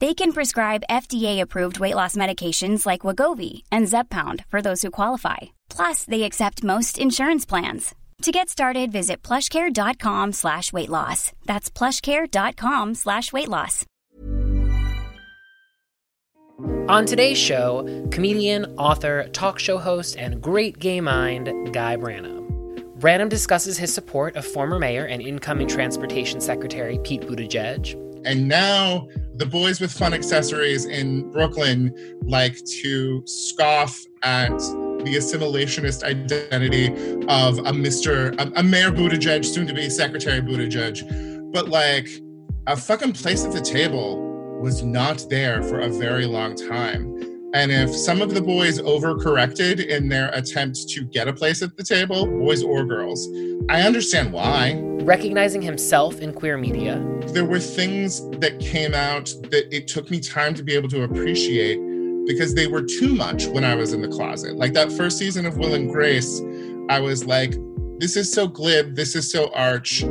[0.00, 5.38] They can prescribe FDA-approved weight loss medications like Wegovy and Zepbound for those who qualify.
[5.68, 7.94] Plus, they accept most insurance plans.
[8.22, 11.32] To get started, visit plushcare.com slash weight loss.
[11.46, 13.84] That's plushcare.com slash weight loss.
[16.88, 22.46] On today's show, comedian, author, talk show host, and great gay mind, Guy Branum.
[22.98, 27.94] Branum discusses his support of former mayor and incoming transportation secretary Pete Buttigieg.
[28.24, 29.06] And now
[29.38, 36.88] the boys with fun accessories in Brooklyn like to scoff at the assimilationist identity
[37.28, 38.34] of a Mr.
[38.40, 41.52] a, a Mayor Buttigieg, soon to be Secretary Buttigieg.
[41.52, 42.08] But like
[42.66, 47.16] a fucking place at the table was not there for a very long time.
[47.54, 51.74] And if some of the boys overcorrected in their attempt to get a place at
[51.78, 53.26] the table, boys or girls,
[53.70, 54.78] I understand why.
[55.00, 57.02] Recognizing himself in queer media.
[57.28, 61.04] There were things that came out that it took me time to be able to
[61.04, 61.78] appreciate
[62.26, 64.56] because they were too much when I was in the closet.
[64.56, 66.42] Like that first season of Will and Grace,
[66.90, 67.54] I was like,
[67.98, 70.04] this is so glib, this is so arch.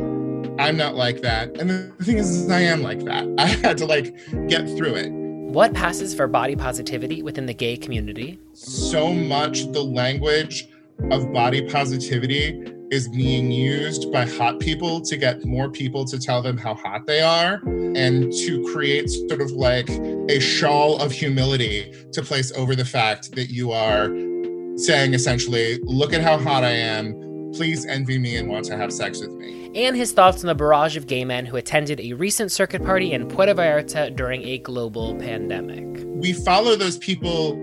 [0.60, 1.56] I'm not like that.
[1.60, 3.32] And the thing is, is I am like that.
[3.38, 4.16] I had to like
[4.48, 5.27] get through it.
[5.58, 8.40] What passes for body positivity within the gay community?
[8.54, 10.68] So much the language
[11.10, 16.44] of body positivity is being used by hot people to get more people to tell
[16.44, 19.90] them how hot they are and to create sort of like
[20.30, 24.10] a shawl of humility to place over the fact that you are
[24.78, 27.16] saying essentially, look at how hot I am.
[27.54, 29.72] Please envy me and want to have sex with me.
[29.76, 33.14] And his thoughts on the barrage of gay men who attended a recent circuit party
[33.14, 35.86] in Puerto Vallarta during a global pandemic.
[36.06, 37.56] We follow those people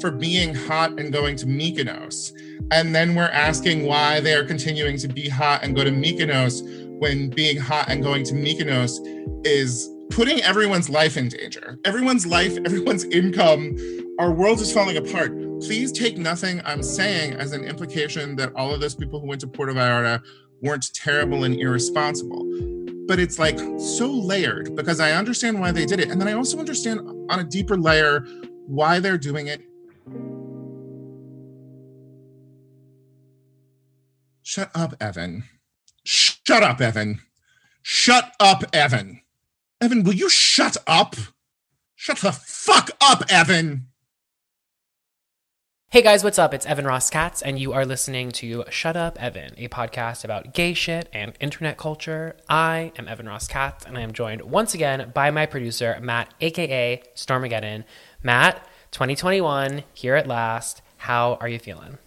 [0.00, 2.32] for being hot and going to Mykonos.
[2.70, 6.62] And then we're asking why they are continuing to be hot and go to Mykonos
[6.98, 8.98] when being hot and going to Mykonos
[9.46, 11.78] is putting everyone's life in danger.
[11.84, 13.76] Everyone's life, everyone's income,
[14.18, 15.32] our world is falling apart.
[15.60, 19.40] Please take nothing I'm saying as an implication that all of those people who went
[19.42, 20.22] to Puerto Vallarta
[20.62, 22.44] weren't terrible and irresponsible.
[23.06, 26.10] But it's like so layered because I understand why they did it.
[26.10, 27.00] And then I also understand
[27.30, 28.26] on a deeper layer
[28.66, 29.62] why they're doing it
[34.46, 35.44] Shut up, Evan.
[36.04, 37.20] Shut up, Evan.
[37.82, 39.22] Shut up, Evan.
[39.80, 41.16] Evan, will you shut up?
[41.96, 43.88] Shut the fuck up, Evan.
[45.94, 46.52] Hey guys, what's up?
[46.52, 50.52] It's Evan Ross Katz, and you are listening to Shut Up Evan, a podcast about
[50.52, 52.34] gay shit and internet culture.
[52.48, 56.34] I am Evan Ross Katz, and I am joined once again by my producer, Matt,
[56.40, 57.84] aka Stormageddon.
[58.24, 60.82] Matt, 2021, here at last.
[60.96, 61.98] How are you feeling?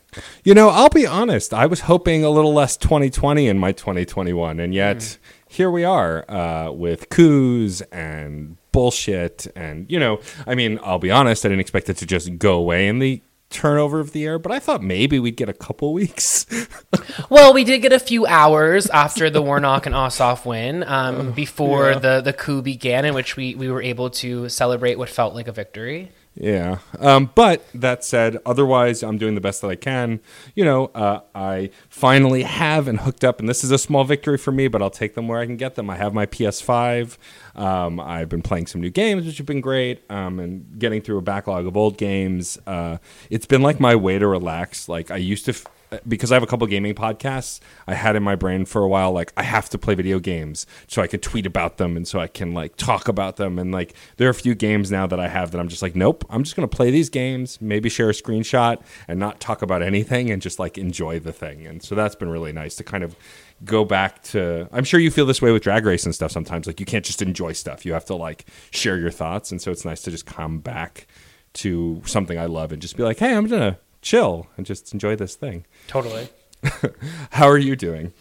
[0.44, 1.54] You know, I'll be honest.
[1.54, 5.18] I was hoping a little less 2020 in my 2021, and yet mm.
[5.48, 9.48] here we are uh, with coups and bullshit.
[9.56, 11.46] And you know, I mean, I'll be honest.
[11.46, 14.52] I didn't expect it to just go away in the turnover of the air, but
[14.52, 16.46] I thought maybe we'd get a couple weeks.
[17.30, 21.32] well, we did get a few hours after the Warnock and Ossoff win, um, oh,
[21.32, 22.00] before yeah.
[22.00, 25.48] the the coup began, in which we we were able to celebrate what felt like
[25.48, 26.12] a victory.
[26.40, 26.78] Yeah.
[27.00, 30.20] Um, but that said, otherwise, I'm doing the best that I can.
[30.54, 34.38] You know, uh, I finally have and hooked up, and this is a small victory
[34.38, 35.90] for me, but I'll take them where I can get them.
[35.90, 37.18] I have my PS5.
[37.58, 41.18] Um, I've been playing some new games, which have been great, um, and getting through
[41.18, 42.58] a backlog of old games.
[42.68, 42.98] Uh,
[43.30, 44.88] it's been like my way to relax.
[44.88, 45.52] Like, I used to.
[45.52, 45.66] F-
[46.08, 49.12] because I have a couple gaming podcasts, I had in my brain for a while
[49.12, 52.20] like I have to play video games so I can tweet about them and so
[52.20, 55.20] I can like talk about them and like there are a few games now that
[55.20, 57.90] I have that I'm just like nope, I'm just going to play these games, maybe
[57.90, 61.66] share a screenshot and not talk about anything and just like enjoy the thing.
[61.66, 63.16] And so that's been really nice to kind of
[63.66, 66.68] go back to I'm sure you feel this way with drag race and stuff sometimes
[66.68, 67.86] like you can't just enjoy stuff.
[67.86, 71.08] You have to like share your thoughts and so it's nice to just come back
[71.54, 74.94] to something I love and just be like, "Hey, I'm going to chill and just
[74.94, 75.66] enjoy this thing.
[75.88, 76.30] Totally.
[77.32, 78.14] How are you doing?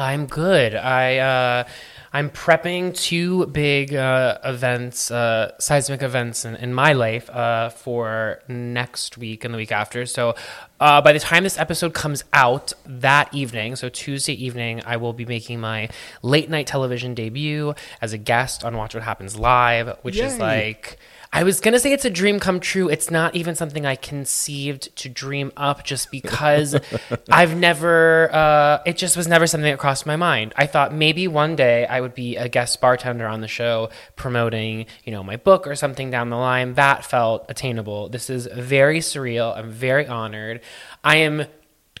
[0.00, 0.74] I'm good.
[0.74, 1.64] I uh,
[2.10, 8.40] I'm prepping two big uh, events, uh, seismic events in, in my life uh, for
[8.48, 10.06] next week and the week after.
[10.06, 10.36] So
[10.80, 15.12] uh, by the time this episode comes out that evening, so Tuesday evening, I will
[15.12, 15.90] be making my
[16.22, 20.98] late night television debut as a guest on Watch What Happens Live, which is like.
[21.32, 22.88] I was gonna say it's a dream come true.
[22.88, 26.74] It's not even something I conceived to dream up, just because
[27.30, 28.34] I've never.
[28.34, 30.52] Uh, it just was never something that crossed my mind.
[30.56, 34.86] I thought maybe one day I would be a guest bartender on the show, promoting,
[35.04, 36.74] you know, my book or something down the line.
[36.74, 38.08] That felt attainable.
[38.08, 39.56] This is very surreal.
[39.56, 40.60] I'm very honored.
[41.04, 41.44] I am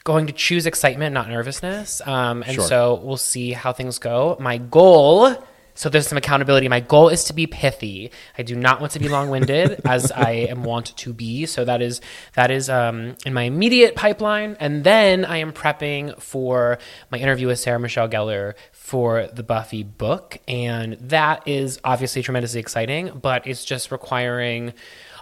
[0.02, 2.00] going to choose excitement, not nervousness.
[2.04, 2.64] Um, and Sure.
[2.66, 4.36] so we'll see how things go.
[4.40, 5.36] My goal.
[5.80, 6.68] So there's some accountability.
[6.68, 8.10] My goal is to be pithy.
[8.36, 11.46] I do not want to be long-winded, as I am wont to be.
[11.46, 12.02] So that is
[12.34, 16.76] that is um, in my immediate pipeline, and then I am prepping for
[17.10, 22.60] my interview with Sarah Michelle Gellar for the Buffy book, and that is obviously tremendously
[22.60, 23.18] exciting.
[23.18, 24.74] But it's just requiring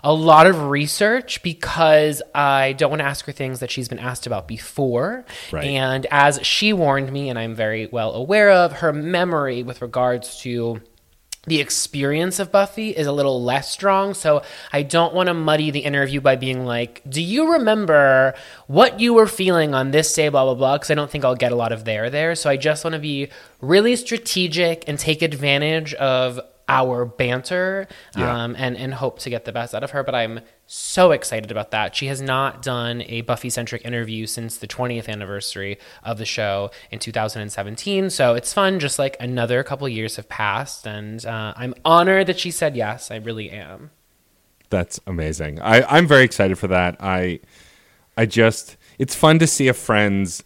[0.03, 3.99] a lot of research because I don't want to ask her things that she's been
[3.99, 5.25] asked about before.
[5.53, 5.65] Right.
[5.65, 10.41] And as she warned me, and I'm very well aware of, her memory with regards
[10.41, 10.81] to
[11.49, 14.15] the experience of Buffy is a little less strong.
[14.15, 14.43] So
[14.73, 18.35] I don't want to muddy the interview by being like, Do you remember
[18.67, 20.77] what you were feeling on this day, blah, blah, blah?
[20.77, 22.35] Because I don't think I'll get a lot of there there.
[22.35, 23.31] So I just want to be
[23.61, 28.45] really strategic and take advantage of our banter Yeah.
[28.45, 30.03] um, and, and hope to get the best out of her.
[30.05, 31.97] But I'm so excited about that.
[31.97, 36.71] She has not done a Buffy centric interview since the 20th anniversary of the show
[36.91, 38.11] in 2017.
[38.11, 40.87] So it's fun, just like another couple years have passed.
[40.87, 43.11] And uh, I'm honored that she said yes.
[43.11, 43.91] I really am.
[44.71, 45.61] That's amazing.
[45.63, 46.97] I, I'm very excited for that.
[47.01, 47.41] I
[48.19, 50.45] I just it's fun to see a friend's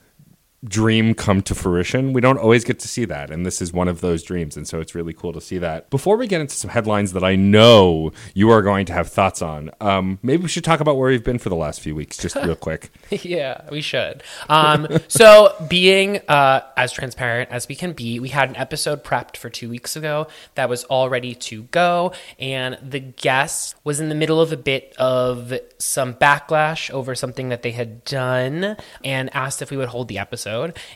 [0.64, 2.12] dream come to fruition.
[2.12, 4.66] We don't always get to see that, and this is one of those dreams, and
[4.66, 5.90] so it's really cool to see that.
[5.90, 9.42] Before we get into some headlines that I know you are going to have thoughts
[9.42, 12.16] on, um, maybe we should talk about where we've been for the last few weeks,
[12.16, 12.92] just real quick.
[13.10, 14.22] yeah, we should.
[14.48, 19.36] Um, so, being uh, as transparent as we can be, we had an episode prepped
[19.36, 24.08] for two weeks ago that was all ready to go, and the guest was in
[24.08, 29.34] the middle of a bit of some backlash over something that they had done and
[29.34, 30.51] asked if we would hold the episode.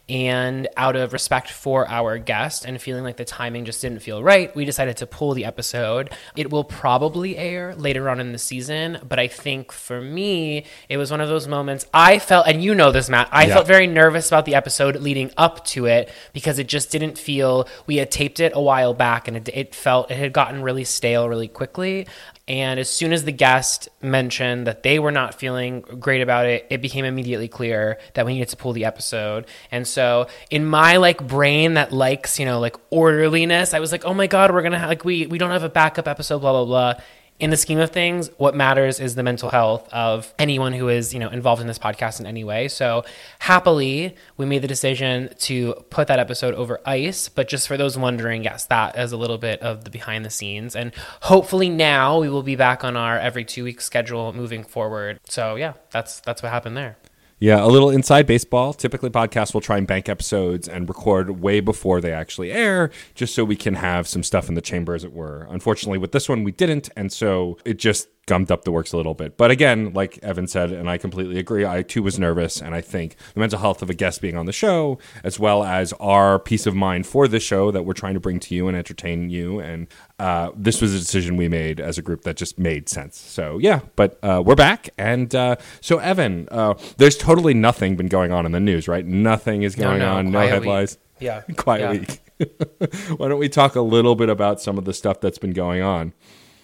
[0.09, 4.23] And out of respect for our guest and feeling like the timing just didn't feel
[4.23, 6.11] right, we decided to pull the episode.
[6.37, 10.97] It will probably air later on in the season, but I think for me, it
[10.97, 13.55] was one of those moments I felt, and you know this, Matt, I Yeah.
[13.55, 17.67] felt very nervous about the episode leading up to it because it just didn't feel,
[17.87, 20.85] we had taped it a while back and it, it felt, it had gotten really
[20.85, 22.07] stale really quickly.
[22.49, 26.65] And as soon as the guest mentioned that they were not feeling great about it,
[26.71, 29.47] it became immediately clear that we needed to pull the episode.
[29.73, 34.05] And so in my like brain that likes, you know, like orderliness, I was like,
[34.05, 36.53] oh my God, we're gonna have like we we don't have a backup episode, blah
[36.53, 37.03] blah blah.
[37.39, 41.13] In the scheme of things, what matters is the mental health of anyone who is,
[41.13, 42.67] you know, involved in this podcast in any way.
[42.69, 43.05] So
[43.41, 47.29] happily, we made the decision to put that episode over ice.
[47.29, 50.31] But just for those wondering, yes, that is a little bit of the behind the
[50.31, 50.75] scenes.
[50.75, 50.93] And
[51.23, 55.21] hopefully now we will be back on our every two week schedule moving forward.
[55.29, 56.97] So yeah, that's that's what happened there.
[57.39, 58.73] Yeah, a little inside baseball.
[58.73, 63.35] Typically, podcasts will try and bank episodes and record way before they actually air, just
[63.35, 65.47] so we can have some stuff in the chamber, as it were.
[65.51, 68.97] Unfortunately, with this one, we didn't, and so it just gummed up the works a
[68.97, 69.37] little bit.
[69.37, 72.81] But again, like Evan said, and I completely agree, I too was nervous, and I
[72.81, 76.39] think the mental health of a guest being on the show, as well as our
[76.39, 79.31] peace of mind for the show that we're trying to bring to you and entertain
[79.31, 79.87] you, and
[80.19, 83.17] uh, this was a decision we made as a group that just made sense.
[83.19, 88.09] So yeah, but uh, we're back, and uh, so Evan, uh, there's totally nothing been
[88.09, 89.07] going on in the news, right?
[89.07, 90.93] Nothing is going no, on, no headlines.
[90.97, 91.01] week.
[91.21, 91.41] Yeah.
[91.57, 91.91] quiet Yeah.
[92.01, 92.21] week.
[93.19, 95.81] Why don't we talk a little bit about some of the stuff that's been going
[95.81, 96.13] on?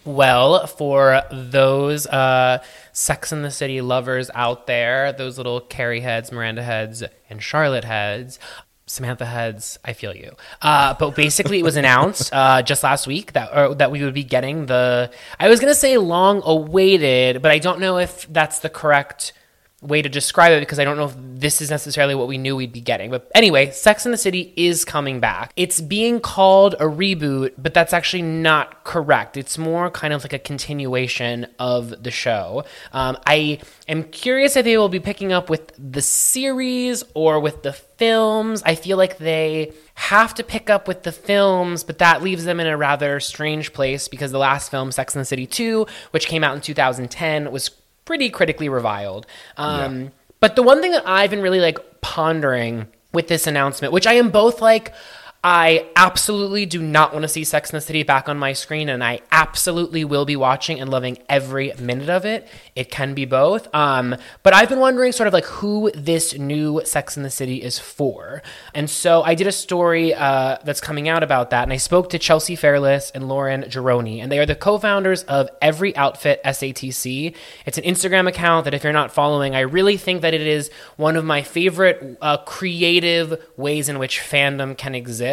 [0.05, 6.33] Well, for those uh, Sex in the City lovers out there, those little Carrie heads,
[6.33, 8.41] Miranda heads, and Charlotte heads,
[8.87, 10.33] Samantha heads, I feel you.
[10.61, 14.25] Uh, but basically, it was announced uh, just last week that that we would be
[14.25, 15.11] getting the.
[15.39, 19.33] I was gonna say long awaited, but I don't know if that's the correct
[19.83, 22.55] way to describe it because I don't know if this is necessarily what we knew
[22.55, 23.11] we'd be getting.
[23.11, 25.53] But anyway, Sex in the City is coming back.
[25.57, 29.37] It's being called a reboot, but that's actually not correct.
[29.37, 32.65] It's more kind of like a continuation of the show.
[32.93, 33.59] Um, I
[33.89, 38.62] am curious if they will be picking up with the series or with the films.
[38.65, 42.61] I feel like they have to pick up with the films, but that leaves them
[42.61, 46.27] in a rather strange place because the last film, Sex and the City 2, which
[46.27, 47.71] came out in 2010, was
[48.05, 49.27] pretty critically reviled.
[49.57, 54.07] Um, But the one thing that I've been really like pondering with this announcement, which
[54.07, 54.93] I am both like,
[55.45, 58.89] I absolutely do not want to see Sex and the City back on my screen,
[58.89, 62.47] and I absolutely will be watching and loving every minute of it.
[62.77, 63.67] It can be both.
[63.75, 67.61] Um, but I've been wondering sort of like who this new Sex and the City
[67.61, 68.41] is for.
[68.73, 72.11] And so I did a story uh, that's coming out about that, and I spoke
[72.11, 76.41] to Chelsea Fairless and Lauren Garroni, and they are the co founders of Every Outfit
[76.45, 77.35] SATC.
[77.67, 80.71] It's an Instagram account that, if you're not following, I really think that it is
[80.97, 85.32] one of my favorite uh, creative ways in which fandom can exist.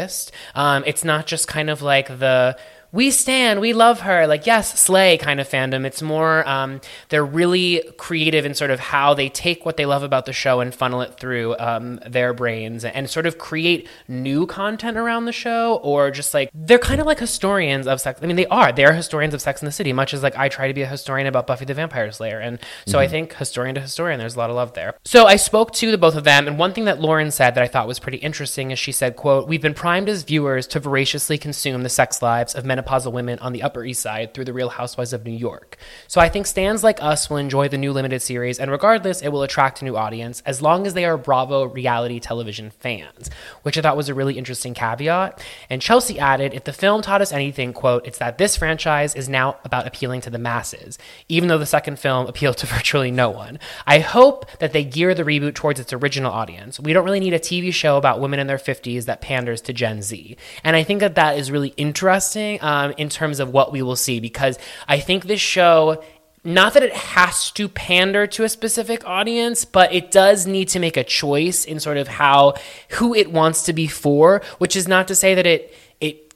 [0.56, 2.58] Um, it's not just kind of like the
[2.92, 5.86] we stand, we love her, like yes, slay kind of fandom.
[5.86, 10.02] It's more um, they're really creative in sort of how they take what they love
[10.02, 14.48] about the show and funnel it through um, their brains and sort of create new
[14.48, 18.20] content around the show, or just like they're kind of like historians of sex.
[18.24, 18.72] I mean, they are.
[18.72, 20.82] They are historians of Sex in the City, much as like I try to be
[20.82, 24.36] a historian about Buffy the Vampire Slayer, and so I think historian to historian, there's
[24.36, 24.96] a lot of love there.
[25.06, 27.64] So I spoke to the both of them, and one thing that Lauren said that
[27.64, 30.80] I thought was pretty interesting is she said, "quote We've been primed as viewers to
[30.80, 34.54] voraciously consume the sex lives of menopausal women on the Upper East Side through the
[34.54, 35.78] Real Housewives of New York.
[36.08, 39.30] So I think stands like us will enjoy the new limited series, and regardless, it
[39.30, 43.30] will attract a new audience as long as they are Bravo reality television fans,
[43.64, 45.44] which I thought was a really interesting caveat.
[45.70, 49.30] And Chelsea added, if the film taught us anything, quote, it's that this franchise is
[49.30, 53.30] now about appealing to the masses, even though the second film appealed to virtually no
[53.30, 53.60] one.
[53.86, 56.80] I hope that they gear the reboot towards its original audience.
[56.80, 59.74] We don't really need a TV show about women in their 50s that panders to
[59.74, 60.38] Gen Z.
[60.64, 62.60] And I think that that is really interesting
[62.98, 64.58] in terms of what we will see because
[64.88, 66.04] I think this show
[66.44, 70.80] not that it has to pander to a specific audience, but it does need to
[70.80, 72.54] make a choice in sort of how
[72.92, 76.34] who it wants to be for, which is not to say that it it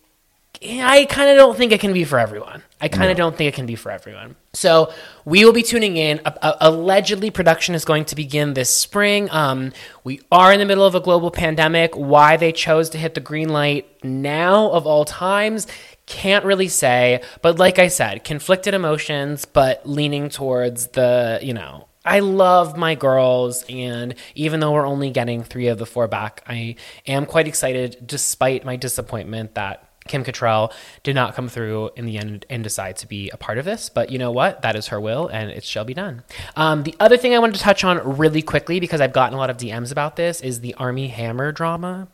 [0.62, 2.64] I kind of don't think it can be for everyone.
[2.80, 4.36] I kind of don't think it can be for everyone.
[4.54, 6.20] So we will be tuning in.
[6.26, 9.30] Uh, uh, allegedly, production is going to begin this spring.
[9.32, 9.72] Um,
[10.04, 11.96] we are in the middle of a global pandemic.
[11.96, 15.66] Why they chose to hit the green light now of all times,
[16.06, 17.22] can't really say.
[17.42, 22.96] But like I said, conflicted emotions, but leaning towards the, you know, I love my
[22.96, 26.76] girls, and even though we're only getting three of the four back, I
[27.08, 32.18] am quite excited despite my disappointment that Kim Cattrall did not come through in the
[32.18, 33.88] end and decide to be a part of this.
[33.88, 34.62] But you know what?
[34.62, 36.24] That is her will, and it shall be done.
[36.58, 39.38] Um, the other thing I wanted to touch on really quickly, because I've gotten a
[39.38, 42.10] lot of DMs about this, is the Armie Hammer drama.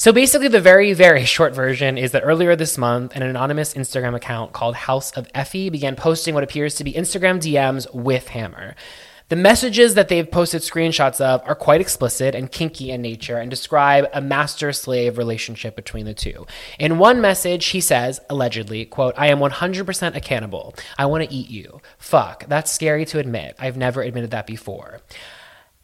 [0.00, 4.14] So basically, the very, very short version is that earlier this month, an anonymous Instagram
[4.14, 8.76] account called House of Effie began posting what appears to be Instagram DMs with Hammer.
[9.28, 13.50] The messages that they've posted screenshots of are quite explicit and kinky in nature and
[13.50, 16.46] describe a master slave relationship between the two.
[16.78, 20.76] In one message, he says, allegedly, quote, I am 100% a cannibal.
[20.96, 21.80] I want to eat you.
[21.98, 23.56] Fuck, that's scary to admit.
[23.58, 25.00] I've never admitted that before.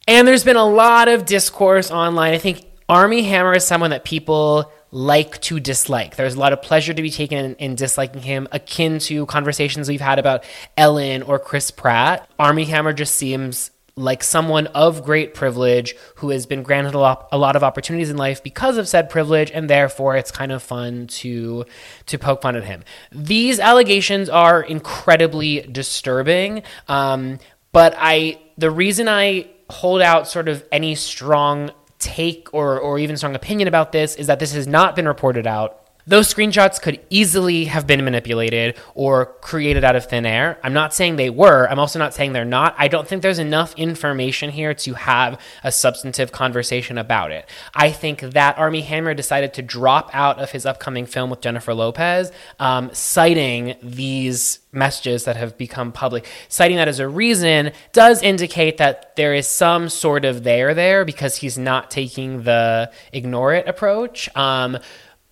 [0.07, 2.33] And there's been a lot of discourse online.
[2.33, 6.15] I think Armie Hammer is someone that people like to dislike.
[6.15, 9.89] There's a lot of pleasure to be taken in, in, disliking him, akin to conversations
[9.89, 10.43] we've had about
[10.77, 12.29] Ellen or Chris Pratt.
[12.37, 17.27] Armie Hammer just seems like someone of great privilege who has been granted a lot,
[17.31, 20.61] a lot of opportunities in life because of said privilege, and therefore it's kind of
[20.61, 21.65] fun to
[22.05, 22.83] to poke fun at him.
[23.11, 27.39] These allegations are incredibly disturbing, um,
[27.71, 31.71] but I the reason I hold out sort of any strong
[32.05, 35.47] take or, or even strong opinion about this is that this has not been reported
[35.47, 35.84] out.
[36.07, 40.59] Those screenshots could easily have been manipulated or created out of thin air.
[40.63, 41.67] I'm not saying they were.
[41.67, 42.75] I'm also not saying they're not.
[42.77, 47.49] I don't think there's enough information here to have a substantive conversation about it.
[47.73, 51.73] I think that Armie Hammer decided to drop out of his upcoming film with Jennifer
[51.73, 56.27] Lopez, um, citing these messages that have become public.
[56.49, 61.03] Citing that as a reason does indicate that there is some sort of there there
[61.03, 64.29] because he's not taking the ignore it approach.
[64.35, 64.77] Um,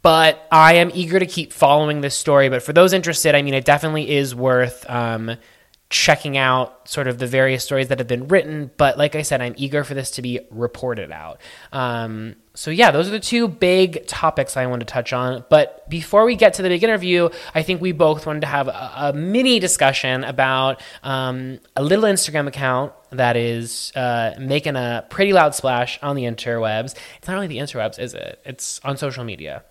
[0.03, 2.49] but I am eager to keep following this story.
[2.49, 5.37] But for those interested, I mean, it definitely is worth um,
[5.89, 8.69] checking out sort of the various stories that have been written.
[8.75, 11.39] But like I said, I'm eager for this to be reported out.
[11.71, 15.45] Um, so yeah, those are the two big topics I want to touch on.
[15.49, 18.67] But before we get to the big interview, I think we both wanted to have
[18.67, 25.05] a, a mini discussion about um, a little Instagram account that is uh, making a
[25.09, 26.93] pretty loud splash on the interwebs.
[27.19, 28.41] It's not really the interwebs, is it?
[28.43, 29.63] It's on social media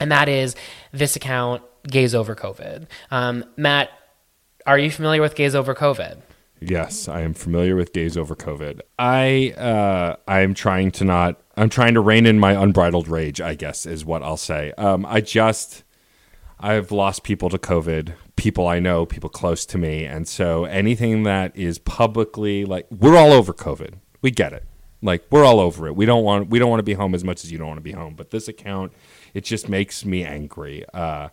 [0.00, 0.56] and that is
[0.92, 2.86] this account, Gays Over COVID.
[3.10, 3.90] Um, Matt,
[4.66, 6.20] are you familiar with Gays Over COVID?
[6.60, 8.80] Yes, I am familiar with Gays Over COVID.
[8.98, 11.40] I uh, I am trying to not.
[11.56, 13.40] I'm trying to rein in my unbridled rage.
[13.40, 14.72] I guess is what I'll say.
[14.76, 15.84] Um, I just
[16.58, 18.14] I've lost people to COVID.
[18.36, 20.04] people I know, people close to me.
[20.04, 23.94] And so anything that is publicly like we're all over COVID.
[24.22, 24.64] We get it.
[25.02, 25.96] Like we're all over it.
[25.96, 27.78] We don't want we don't want to be home as much as you don't want
[27.78, 28.14] to be home.
[28.14, 28.92] But this account,
[29.34, 30.84] it just makes me angry.
[30.92, 31.28] Uh,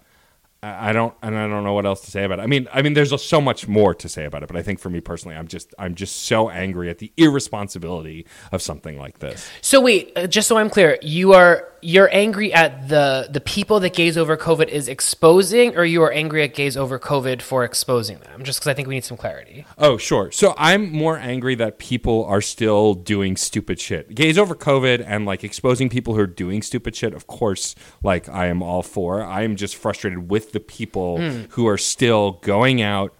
[0.63, 2.41] I don't, and I don't know what else to say about it.
[2.41, 4.79] I mean, I mean, there's so much more to say about it, but I think
[4.79, 9.19] for me personally, I'm just, I'm just so angry at the irresponsibility of something like
[9.19, 9.47] this.
[9.61, 13.79] So wait, uh, just so I'm clear, you are you're angry at the the people
[13.81, 17.63] that gays Over COVID is exposing, or you are angry at gays Over COVID for
[17.63, 18.43] exposing them?
[18.43, 19.65] Just because I think we need some clarity.
[19.77, 20.31] Oh, sure.
[20.31, 24.13] So I'm more angry that people are still doing stupid shit.
[24.15, 27.13] Gays over COVID and like exposing people who are doing stupid shit.
[27.13, 29.23] Of course, like I am all for.
[29.23, 31.41] I am just frustrated with the people hmm.
[31.49, 33.13] who are still going out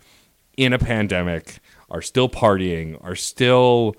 [0.58, 1.60] in a pandemic,
[1.90, 3.96] are still partying, are still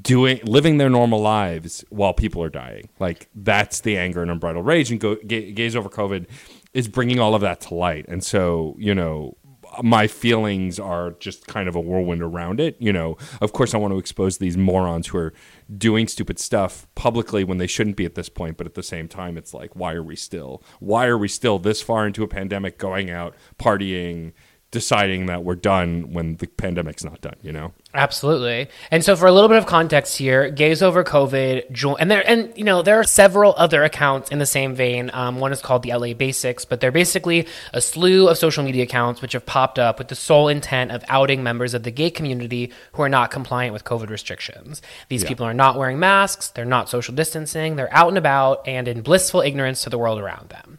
[0.00, 2.88] doing living their normal lives while people are dying.
[2.98, 4.90] Like that's the anger and unbridled rage.
[4.90, 6.26] And go, Ga- gays over COVID
[6.72, 8.06] is bringing all of that to light.
[8.08, 9.36] And so you know
[9.82, 12.76] my feelings are just kind of a whirlwind around it.
[12.78, 15.34] You know, of course, I want to expose these morons who are
[15.76, 18.56] doing stupid stuff publicly when they shouldn't be at this point.
[18.56, 20.62] But at the same time, it's like, why are we still?
[20.80, 24.32] Why are we still this far into a pandemic, going out, partying,
[24.74, 27.36] deciding that we're done when the pandemic's not done?
[27.40, 27.72] You know.
[27.94, 28.68] Absolutely.
[28.90, 32.28] And so for a little bit of context here, Gays Over COVID, jo- and there,
[32.28, 35.10] and you know, there are several other accounts in the same vein.
[35.14, 38.82] Um, one is called the LA Basics, but they're basically a slew of social media
[38.82, 42.10] accounts which have popped up with the sole intent of outing members of the gay
[42.10, 44.82] community who are not compliant with COVID restrictions.
[45.08, 48.88] These people are not wearing masks, they're not social distancing, they're out and about and
[48.88, 50.78] in blissful ignorance to the world around them.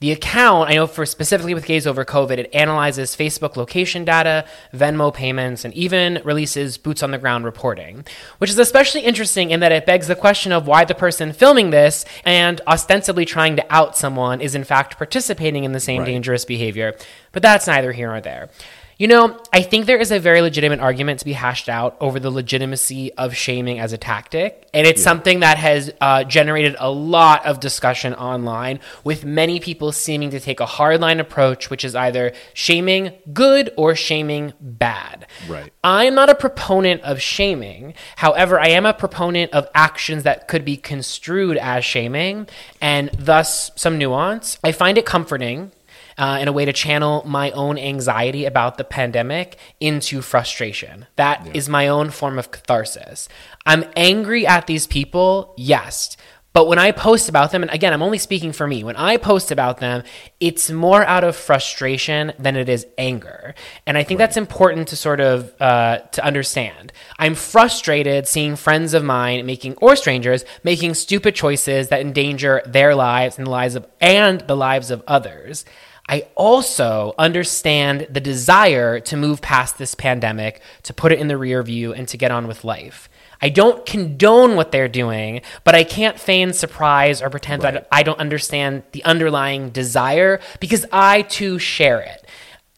[0.00, 4.44] The account, I know for specifically with Gays Over COVID, it analyzes Facebook location data,
[4.74, 8.04] Venmo payments, and even releases boots on the ground reporting,
[8.36, 11.70] which is especially interesting in that it begs the question of why the person filming
[11.70, 16.44] this and ostensibly trying to out someone is in fact participating in the same dangerous
[16.44, 16.94] behavior.
[17.32, 18.50] But that's neither here nor there.
[18.98, 22.18] You know, I think there is a very legitimate argument to be hashed out over
[22.18, 24.70] the legitimacy of shaming as a tactic.
[24.72, 29.92] And it's something that has uh, generated a lot of discussion online, with many people
[29.92, 35.26] seeming to take a hardline approach, which is either shaming good or shaming bad.
[35.46, 35.70] Right.
[35.84, 37.92] I am not a proponent of shaming.
[38.16, 42.48] However, I am a proponent of actions that could be construed as shaming
[42.80, 44.58] and thus some nuance.
[44.64, 45.72] I find it comforting
[46.18, 51.06] uh, in a way to channel my own anxiety about the pandemic into frustration.
[51.16, 53.28] That is my own form of catharsis.
[53.64, 56.16] I'm angry at these people, yes.
[56.56, 59.18] But when I post about them, and again, I'm only speaking for me, when I
[59.18, 60.04] post about them,
[60.40, 63.54] it's more out of frustration than it is anger.
[63.86, 66.94] And I think that's important to sort of uh, to understand.
[67.18, 72.94] I'm frustrated seeing friends of mine making, or strangers, making stupid choices that endanger their
[72.94, 75.66] lives and the lives of and the lives of others.
[76.08, 81.36] I also understand the desire to move past this pandemic, to put it in the
[81.36, 83.08] rear view, and to get on with life.
[83.40, 88.02] I don't condone what they're doing, but I can't feign surprise or pretend that I
[88.02, 92.26] don't understand the underlying desire because I too share it.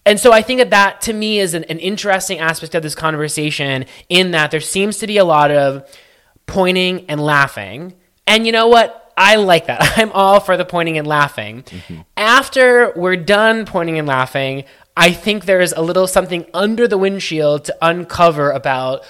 [0.05, 2.95] And so I think that that to me is an, an interesting aspect of this
[2.95, 5.87] conversation in that there seems to be a lot of
[6.47, 7.95] pointing and laughing.
[8.27, 9.08] And you know what?
[9.19, 9.81] I like that.
[9.99, 11.65] I'm all for the pointing and laughing.
[11.65, 12.01] Mm-hmm.
[12.17, 14.65] After we're done pointing and laughing,
[14.97, 19.05] I think there's a little something under the windshield to uncover about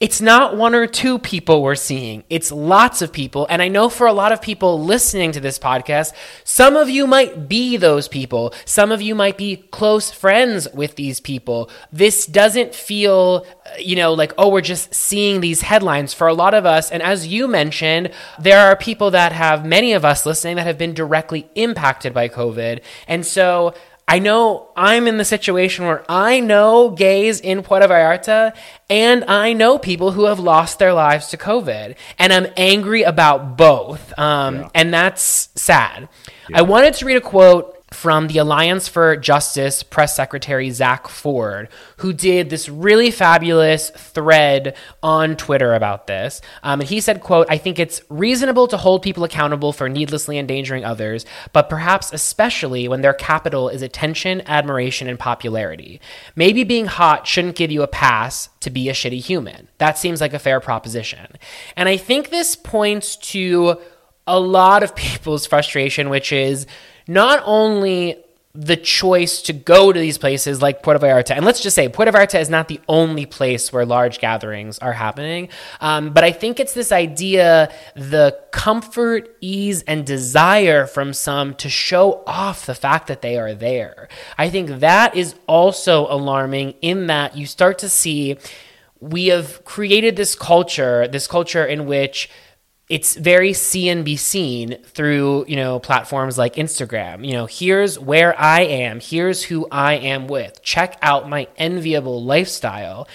[0.00, 2.24] it's not one or two people we're seeing.
[2.30, 3.46] It's lots of people.
[3.50, 7.06] And I know for a lot of people listening to this podcast, some of you
[7.06, 8.54] might be those people.
[8.64, 11.68] Some of you might be close friends with these people.
[11.92, 16.14] This doesn't feel, uh, you know, like, oh, we're just seeing these headlines.
[16.14, 19.92] For a lot of us, and as you mentioned, there are people that have, many
[19.92, 22.80] of us listening, that have been directly impacted by COVID.
[23.06, 23.74] And so,
[24.10, 28.56] I know I'm in the situation where I know gays in Puerto Vallarta
[28.88, 31.94] and I know people who have lost their lives to COVID.
[32.18, 34.12] And I'm angry about both.
[34.18, 36.08] Um, And that's sad.
[36.52, 41.68] I wanted to read a quote from the Alliance for Justice press secretary Zack Ford,
[41.98, 46.40] who did this really fabulous thread on Twitter about this.
[46.62, 50.38] Um, and he said, quote, I think it's reasonable to hold people accountable for needlessly
[50.38, 56.00] endangering others, but perhaps especially when their capital is attention, admiration, and popularity.
[56.36, 59.68] Maybe being hot shouldn't give you a pass to be a shitty human.
[59.78, 61.26] That seems like a fair proposition.
[61.76, 63.80] And I think this points to
[64.30, 66.66] a lot of people's frustration, which is
[67.06, 68.16] not only
[68.52, 71.36] the choice to go to these places like Puerto Vallarta.
[71.36, 74.92] And let's just say Puerto Vallarta is not the only place where large gatherings are
[74.92, 75.50] happening.
[75.80, 81.68] Um, but I think it's this idea, the comfort, ease, and desire from some to
[81.68, 84.08] show off the fact that they are there.
[84.36, 88.36] I think that is also alarming in that you start to see
[89.00, 92.28] we have created this culture, this culture in which
[92.90, 97.24] it's very see and seen through you know platforms like instagram.
[97.24, 100.60] You know here's where i am here's who i am with.
[100.62, 103.08] Check out my enviable lifestyle.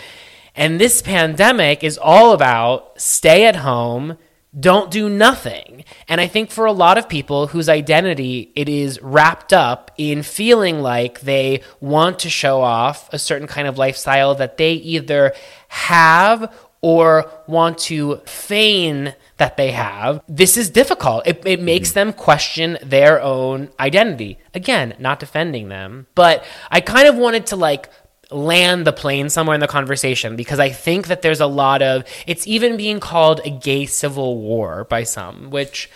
[0.55, 4.17] And this pandemic is all about stay at home
[4.57, 5.83] don't do nothing.
[6.07, 10.23] And i think for a lot of people whose identity it is wrapped up in
[10.23, 15.33] feeling like they want to show off a certain kind of lifestyle that they either
[15.67, 21.27] have or want to feign that they have, this is difficult.
[21.27, 24.39] It, it makes them question their own identity.
[24.53, 27.89] Again, not defending them, but I kind of wanted to like
[28.31, 32.03] land the plane somewhere in the conversation because I think that there's a lot of
[32.25, 35.89] it's even being called a gay civil war by some, which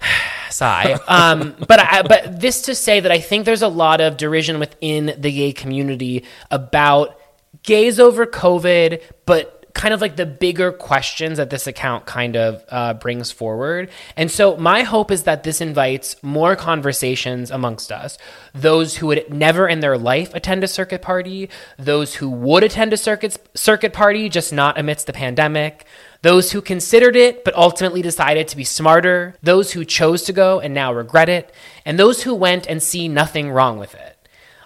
[0.50, 0.98] sigh.
[1.08, 4.58] Um, but I, but this to say that I think there's a lot of derision
[4.58, 7.18] within the gay community about
[7.62, 12.64] gays over COVID, but kind of like the bigger questions that this account kind of
[12.68, 13.90] uh, brings forward.
[14.16, 18.16] And so, my hope is that this invites more conversations amongst us.
[18.54, 22.92] Those who would never in their life attend a circuit party, those who would attend
[22.92, 25.84] a circuit, circuit party, just not amidst the pandemic.
[26.22, 30.58] Those who considered it but ultimately decided to be smarter, those who chose to go
[30.58, 31.52] and now regret it,
[31.84, 34.13] and those who went and see nothing wrong with it.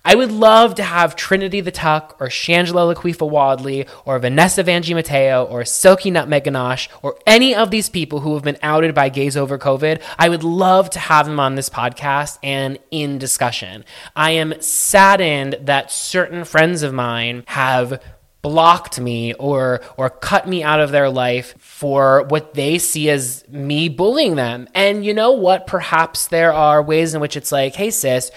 [0.09, 4.94] I would love to have Trinity the Tuck or Shangela Laquifa Wadley or Vanessa Vanjie
[4.94, 9.11] Mateo or Silky Nutmeg Ganache or any of these people who have been outed by
[9.11, 10.01] gays over COVID.
[10.18, 13.85] I would love to have them on this podcast and in discussion.
[14.16, 18.03] I am saddened that certain friends of mine have
[18.40, 23.44] blocked me or or cut me out of their life for what they see as
[23.51, 24.68] me bullying them.
[24.75, 25.66] And you know what?
[25.66, 28.31] Perhaps there are ways in which it's like, "Hey sis,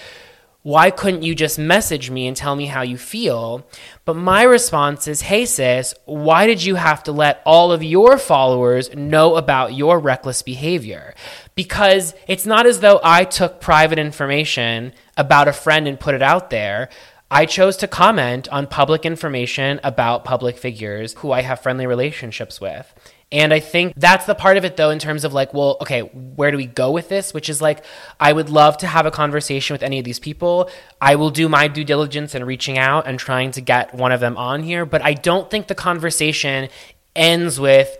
[0.62, 3.66] why couldn't you just message me and tell me how you feel?
[4.04, 8.16] But my response is, hey, sis, why did you have to let all of your
[8.16, 11.14] followers know about your reckless behavior?
[11.56, 16.22] Because it's not as though I took private information about a friend and put it
[16.22, 16.88] out there.
[17.28, 22.60] I chose to comment on public information about public figures who I have friendly relationships
[22.60, 22.92] with.
[23.32, 26.00] And I think that's the part of it, though, in terms of like, well, okay,
[26.00, 27.32] where do we go with this?
[27.32, 27.82] Which is like,
[28.20, 30.70] I would love to have a conversation with any of these people.
[31.00, 34.20] I will do my due diligence in reaching out and trying to get one of
[34.20, 34.84] them on here.
[34.84, 36.68] But I don't think the conversation
[37.16, 37.96] ends with,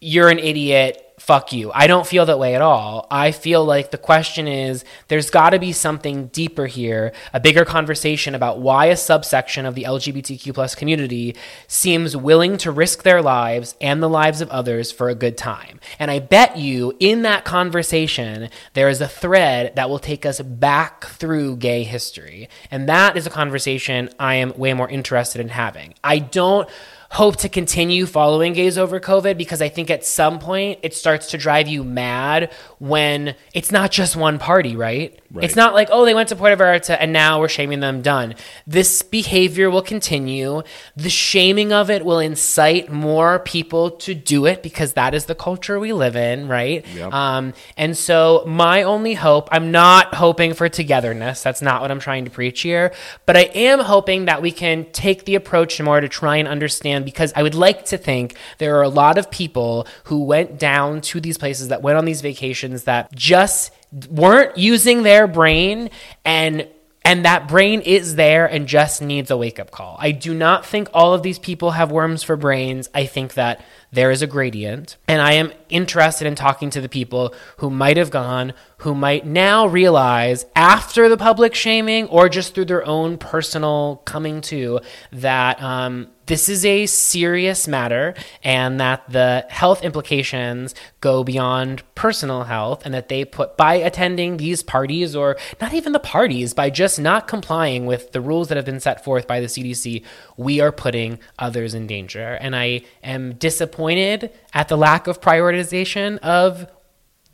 [0.00, 1.72] you're an idiot fuck you.
[1.72, 3.06] I don't feel that way at all.
[3.10, 7.64] I feel like the question is there's got to be something deeper here, a bigger
[7.64, 11.34] conversation about why a subsection of the LGBTQ plus community
[11.66, 15.80] seems willing to risk their lives and the lives of others for a good time.
[15.98, 20.42] And I bet you in that conversation, there is a thread that will take us
[20.42, 22.50] back through gay history.
[22.70, 25.94] And that is a conversation I am way more interested in having.
[26.04, 26.68] I don't
[27.10, 31.28] hope to continue following gays over COVID because I think at some point it starts
[31.28, 35.18] to drive you mad when it's not just one party, right?
[35.30, 35.44] right.
[35.44, 38.34] It's not like, oh, they went to Puerto Vallarta and now we're shaming them, done.
[38.66, 40.62] This behavior will continue.
[40.96, 45.34] The shaming of it will incite more people to do it because that is the
[45.34, 46.84] culture we live in, right?
[46.94, 47.12] Yep.
[47.12, 51.42] Um, and so my only hope, I'm not hoping for togetherness.
[51.42, 52.92] That's not what I'm trying to preach here.
[53.26, 56.95] But I am hoping that we can take the approach more to try and understand
[57.04, 61.00] because I would like to think there are a lot of people who went down
[61.02, 63.72] to these places that went on these vacations that just
[64.10, 65.90] weren't using their brain
[66.24, 66.68] and
[67.06, 69.96] and that brain is there and just needs a wake up call.
[70.00, 72.90] I do not think all of these people have worms for brains.
[72.92, 74.96] I think that there is a gradient.
[75.06, 79.24] And I am interested in talking to the people who might have gone, who might
[79.24, 84.80] now realize after the public shaming or just through their own personal coming to
[85.12, 92.44] that um, this is a serious matter and that the health implications go beyond personal
[92.44, 96.68] health and that they put by attending these parties or not even the parties by
[96.68, 100.04] just not complying with the rules that have been set forth by the CDC
[100.36, 102.36] we are putting others in danger.
[102.40, 106.66] And I am disappointed at the lack of prioritization of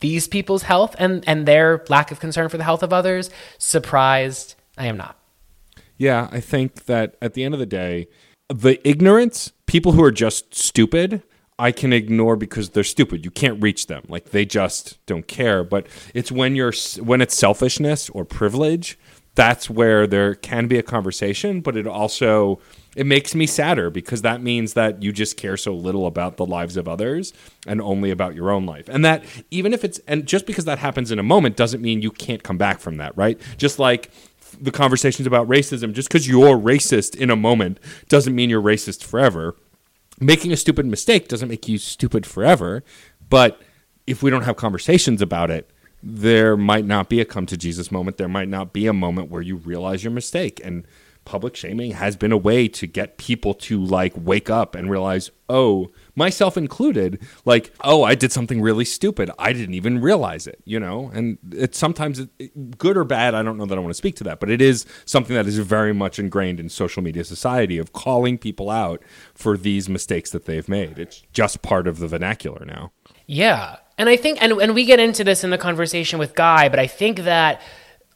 [0.00, 3.30] these people's health and and their lack of concern for the health of others.
[3.56, 5.16] Surprised I am not.
[5.96, 8.08] Yeah I think that at the end of the day
[8.52, 11.22] the ignorance, people who are just stupid,
[11.58, 13.24] I can ignore because they're stupid.
[13.24, 14.04] You can't reach them.
[14.08, 15.62] Like they just don't care.
[15.64, 18.98] But it's when you're when it's selfishness or privilege
[19.34, 22.60] that's where there can be a conversation, but it also
[22.94, 26.44] it makes me sadder because that means that you just care so little about the
[26.44, 27.32] lives of others
[27.66, 28.86] and only about your own life.
[28.90, 32.02] And that even if it's and just because that happens in a moment doesn't mean
[32.02, 33.40] you can't come back from that, right?
[33.56, 34.10] Just like
[34.62, 39.02] the conversations about racism, just because you're racist in a moment doesn't mean you're racist
[39.02, 39.56] forever.
[40.20, 42.84] Making a stupid mistake doesn't make you stupid forever,
[43.28, 43.60] but
[44.06, 45.68] if we don't have conversations about it,
[46.00, 48.18] there might not be a come to Jesus moment.
[48.18, 50.60] There might not be a moment where you realize your mistake.
[50.64, 50.86] And
[51.24, 55.30] public shaming has been a way to get people to like wake up and realize,
[55.48, 59.30] oh, myself included, like, oh, I did something really stupid.
[59.38, 61.10] I didn't even realize it, you know?
[61.14, 62.26] And it's sometimes
[62.78, 63.34] good or bad.
[63.34, 65.46] I don't know that I want to speak to that, but it is something that
[65.46, 69.02] is very much ingrained in social media society of calling people out
[69.34, 70.98] for these mistakes that they've made.
[70.98, 72.92] It's just part of the vernacular now.
[73.26, 73.76] Yeah.
[73.98, 76.78] And I think, and, and we get into this in the conversation with Guy, but
[76.78, 77.60] I think that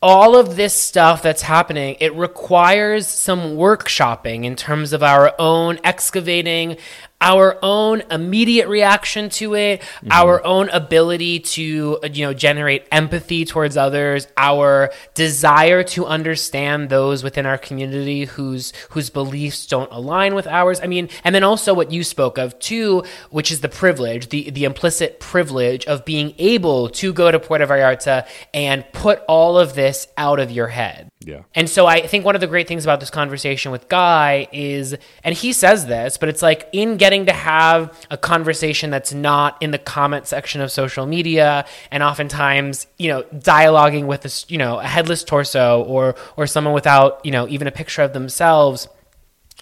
[0.03, 5.79] all of this stuff that's happening, it requires some workshopping in terms of our own
[5.85, 6.77] excavating
[7.21, 10.09] our own immediate reaction to it, mm-hmm.
[10.11, 17.23] our own ability to you know generate empathy towards others, our desire to understand those
[17.23, 20.81] within our community whose whose beliefs don't align with ours.
[20.81, 24.51] I mean, and then also what you spoke of too, which is the privilege, the
[24.51, 29.75] the implicit privilege of being able to go to Puerto Vallarta and put all of
[29.75, 31.11] this out of your head.
[31.27, 31.43] Yeah.
[31.55, 34.97] And so I think one of the great things about this conversation with Guy is,
[35.25, 39.57] and he says this, but it's like in getting to have a conversation that's not
[39.63, 44.59] in the comment section of social media and oftentimes, you know, dialoguing with a, you
[44.59, 48.89] know, a headless torso or, or someone without, you know, even a picture of themselves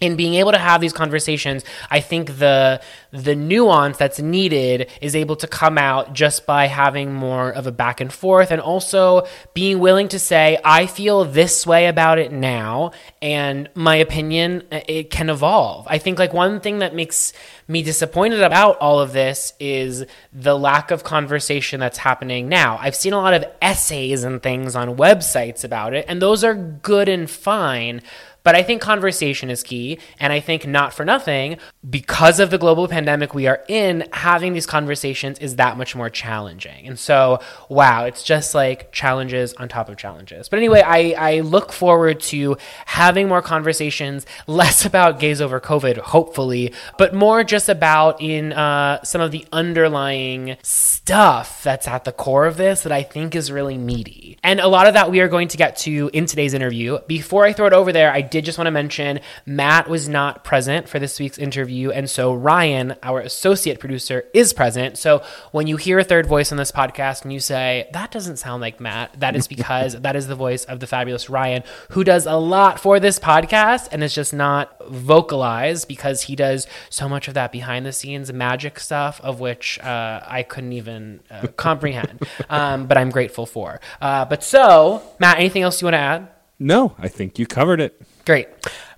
[0.00, 2.80] in being able to have these conversations i think the
[3.10, 7.72] the nuance that's needed is able to come out just by having more of a
[7.72, 12.32] back and forth and also being willing to say i feel this way about it
[12.32, 12.90] now
[13.22, 15.86] and my opinion uh, it can evolve.
[15.88, 17.32] I think like one thing that makes
[17.66, 22.78] me disappointed about all of this is the lack of conversation that's happening now.
[22.80, 26.54] I've seen a lot of essays and things on websites about it and those are
[26.54, 28.02] good and fine
[28.44, 29.98] but I think conversation is key.
[30.20, 31.56] And I think not for nothing,
[31.88, 36.10] because of the global pandemic we are in, having these conversations is that much more
[36.10, 36.86] challenging.
[36.86, 40.48] And so, wow, it's just like challenges on top of challenges.
[40.48, 45.96] But anyway, I, I look forward to having more conversations, less about gays over COVID,
[45.98, 52.12] hopefully, but more just about in uh, some of the underlying stuff that's at the
[52.12, 54.38] core of this that I think is really meaty.
[54.42, 56.98] And a lot of that we are going to get to in today's interview.
[57.06, 60.42] Before I throw it over there, I did just want to mention Matt was not
[60.42, 61.92] present for this week's interview.
[61.92, 64.98] And so Ryan, our associate producer, is present.
[64.98, 68.38] So when you hear a third voice on this podcast and you say, that doesn't
[68.38, 72.02] sound like Matt, that is because that is the voice of the fabulous Ryan, who
[72.02, 77.08] does a lot for this podcast and is just not vocalized because he does so
[77.08, 81.46] much of that behind the scenes magic stuff, of which uh, I couldn't even uh,
[81.56, 82.26] comprehend.
[82.50, 83.80] Um, but I'm grateful for.
[84.00, 86.28] Uh, but so, Matt, anything else you want to add?
[86.58, 88.00] No, I think you covered it.
[88.24, 88.48] Great.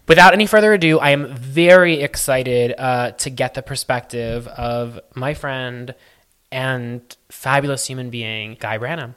[0.09, 5.35] Without any further ado, I am very excited uh, to get the perspective of my
[5.35, 5.95] friend
[6.53, 9.15] and fabulous human being, Guy Branum.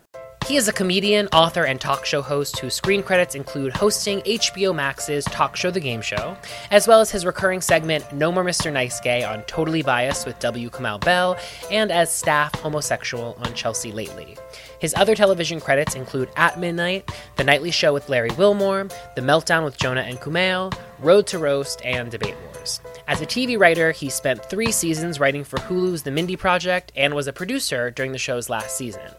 [0.48, 4.74] He is a comedian, author, and talk show host whose screen credits include hosting HBO
[4.74, 6.36] Max's talk show The Game Show,
[6.72, 8.74] as well as his recurring segment No More Mr.
[8.74, 10.72] Nice Gay on Totally Biased with W.
[10.72, 11.38] Kamau Bell,
[11.70, 14.38] and as staff homosexual on Chelsea Lately.
[14.80, 19.66] His other television credits include At Midnight, The Nightly Show with Larry Wilmore, The Meltdown
[19.66, 22.80] with Jonah and Kumail, Road to Roast, and Debate Wars.
[23.08, 27.14] As a TV writer, he spent three seasons writing for Hulu's The Mindy Project and
[27.14, 29.12] was a producer during the show's last season.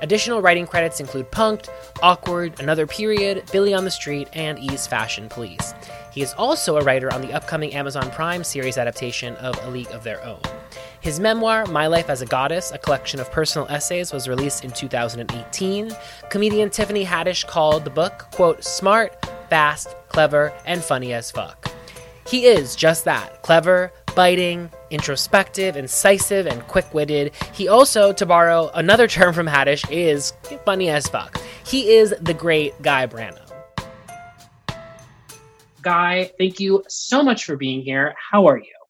[0.00, 1.68] Additional writing credits include Punk'd,
[2.02, 5.74] Awkward, Another Period, Billy on the Street, and E's Fashion Police.
[6.10, 9.90] He is also a writer on the upcoming Amazon Prime series adaptation of A League
[9.92, 10.40] of Their Own.
[11.00, 14.70] His memoir, My Life as a Goddess, a collection of personal essays, was released in
[14.70, 15.90] 2018.
[16.30, 21.70] Comedian Tiffany Haddish called the book, quote, smart, fast, clever, and funny as fuck.
[22.26, 27.32] He is just that clever, biting, introspective, incisive, and quick witted.
[27.52, 30.32] He also, to borrow another term from Haddish, is
[30.64, 31.40] funny as fuck.
[31.66, 33.38] He is the great Guy Branum.
[35.82, 38.14] Guy, thank you so much for being here.
[38.30, 38.81] How are you?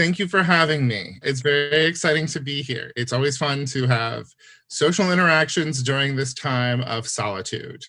[0.00, 1.18] Thank you for having me.
[1.22, 2.90] It's very exciting to be here.
[2.96, 4.28] It's always fun to have
[4.68, 7.84] social interactions during this time of solitude.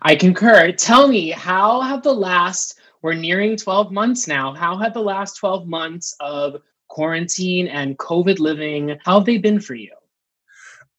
[0.00, 0.72] I concur.
[0.72, 5.36] Tell me, how have the last, we're nearing 12 months now, how have the last
[5.36, 9.92] 12 months of quarantine and COVID living, how have they been for you?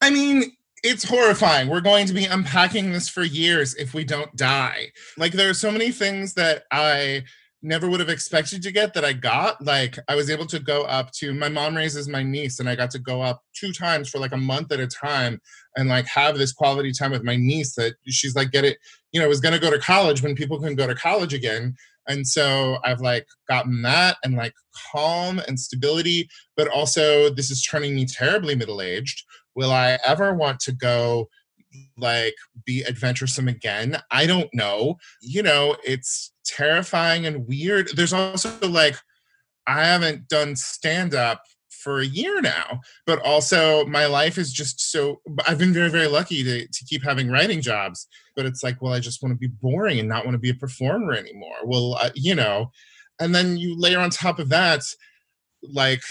[0.02, 1.68] I mean, it's horrifying.
[1.68, 4.92] We're going to be unpacking this for years if we don't die.
[5.18, 7.24] Like there are so many things that I
[7.66, 9.64] never would have expected to get that I got.
[9.64, 12.76] Like I was able to go up to my mom raises my niece and I
[12.76, 15.42] got to go up two times for like a month at a time
[15.76, 18.78] and like have this quality time with my niece that she's like get it,
[19.12, 21.76] you know, was going to go to college when people can go to college again.
[22.08, 24.54] And so I've like gotten that and like
[24.92, 29.24] calm and stability, but also this is turning me terribly middle-aged
[29.56, 31.30] will I ever want to go
[31.98, 33.98] like be adventuresome again?
[34.12, 34.98] I don't know.
[35.22, 37.90] You know, it's terrifying and weird.
[37.96, 38.96] There's also like,
[39.68, 44.92] I haven't done stand up for a year now, but also my life is just
[44.92, 45.22] so.
[45.48, 48.94] I've been very, very lucky to, to keep having writing jobs, but it's like, well,
[48.94, 51.58] I just want to be boring and not want to be a performer anymore.
[51.64, 52.72] Well, uh, you know,
[53.20, 54.82] and then you layer on top of that,
[55.62, 56.02] like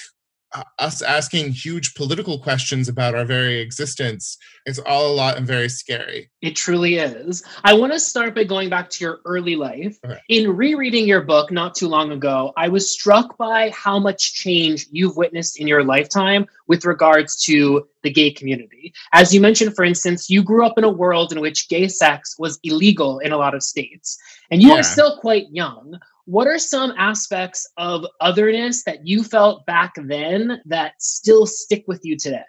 [0.78, 5.68] us asking huge political questions about our very existence is all a lot and very
[5.68, 6.30] scary.
[6.42, 7.42] It truly is.
[7.64, 9.98] I want to start by going back to your early life.
[10.04, 10.18] Okay.
[10.28, 14.86] In rereading your book not too long ago, I was struck by how much change
[14.90, 18.92] you've witnessed in your lifetime with regards to the gay community.
[19.12, 22.36] As you mentioned, for instance, you grew up in a world in which gay sex
[22.38, 24.18] was illegal in a lot of states,
[24.50, 24.76] and you yeah.
[24.76, 30.60] are still quite young what are some aspects of otherness that you felt back then
[30.66, 32.44] that still stick with you today?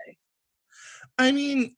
[1.18, 1.76] I mean,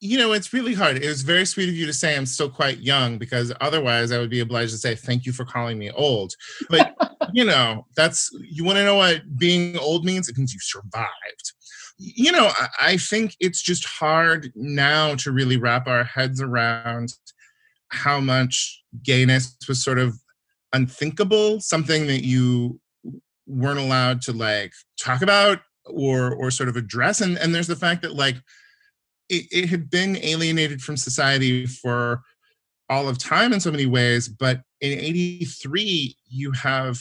[0.00, 0.96] you know, it's really hard.
[0.96, 4.18] It was very sweet of you to say I'm still quite young because otherwise I
[4.18, 6.34] would be obliged to say thank you for calling me old.
[6.68, 6.94] But,
[7.32, 10.28] you know, that's, you want to know what being old means?
[10.28, 11.52] It means you survived.
[11.98, 12.50] You know,
[12.80, 17.14] I think it's just hard now to really wrap our heads around
[17.88, 20.18] how much gayness was sort of
[20.72, 22.80] unthinkable, something that you
[23.46, 27.20] weren't allowed to like talk about or or sort of address.
[27.20, 28.36] And and there's the fact that like
[29.28, 32.22] it, it had been alienated from society for
[32.88, 37.00] all of time in so many ways, but in 83 you have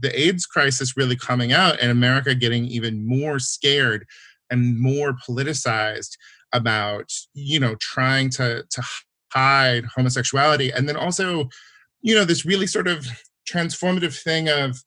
[0.00, 4.06] the AIDS crisis really coming out and America getting even more scared
[4.50, 6.16] and more politicized
[6.52, 8.82] about you know trying to to
[9.32, 11.48] hide homosexuality and then also
[12.00, 13.06] you know, this really sort of
[13.50, 14.82] transformative thing of,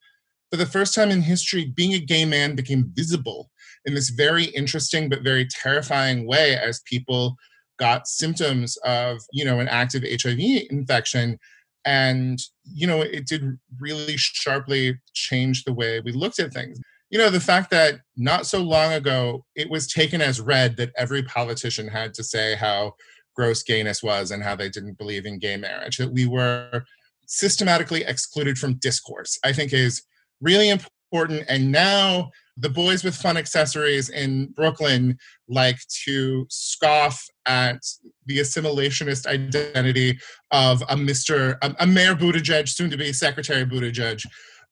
[0.49, 3.49] for the first time in history, being a gay man became visible
[3.85, 7.35] in this very interesting but very terrifying way as people
[7.79, 11.39] got symptoms of, you know, an active HIV infection.
[11.83, 16.79] And, you know, it did really sharply change the way we looked at things.
[17.09, 20.91] You know, the fact that not so long ago it was taken as read that
[20.95, 22.93] every politician had to say how
[23.35, 26.83] gross gayness was and how they didn't believe in gay marriage, that we were
[27.31, 30.03] systematically excluded from discourse, I think is
[30.41, 31.45] really important.
[31.47, 35.17] And now the boys with fun accessories in Brooklyn
[35.47, 37.79] like to scoff at
[38.25, 40.19] the assimilationist identity
[40.51, 41.57] of a Mr.
[41.61, 44.25] a, a Mayor Buttigieg, soon to be Secretary Buttigieg.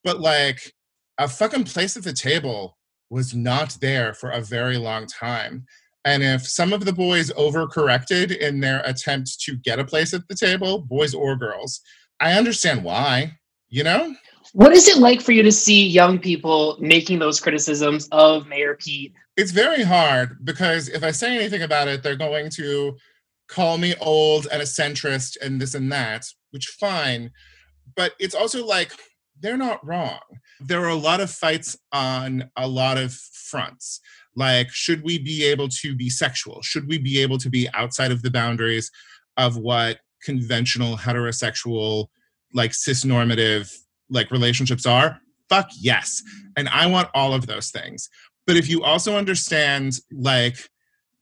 [0.04, 0.74] But like
[1.18, 2.78] a fucking place at the table
[3.10, 5.66] was not there for a very long time.
[6.04, 10.28] And if some of the boys overcorrected in their attempt to get a place at
[10.28, 11.82] the table, boys or girls,
[12.20, 13.38] I understand why,
[13.70, 14.16] you know?
[14.54, 18.76] What is it like for you to see young people making those criticisms of Mayor
[18.76, 19.14] Pete?
[19.38, 22.98] It's very hard because if I say anything about it, they're going to
[23.48, 27.32] call me old and a centrist and this and that, which fine.
[27.96, 28.92] But it's also like
[29.40, 30.20] they're not wrong.
[30.60, 34.02] There are a lot of fights on a lot of fronts.
[34.36, 36.62] Like, should we be able to be sexual?
[36.62, 38.92] Should we be able to be outside of the boundaries
[39.38, 42.08] of what conventional heterosexual
[42.54, 43.72] like cis normative
[44.10, 46.22] like relationships are fuck yes.
[46.56, 48.10] And i want all of those things.
[48.48, 50.58] But if you also understand like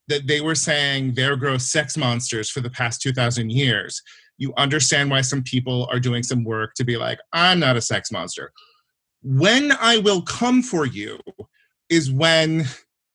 [0.08, 4.02] that they were saying they're gross sex monsters for the past 2000 years
[4.40, 7.82] you understand why some people are doing some work to be like i'm not a
[7.82, 8.52] sex monster.
[9.24, 11.20] When i will come for you
[11.90, 12.66] is when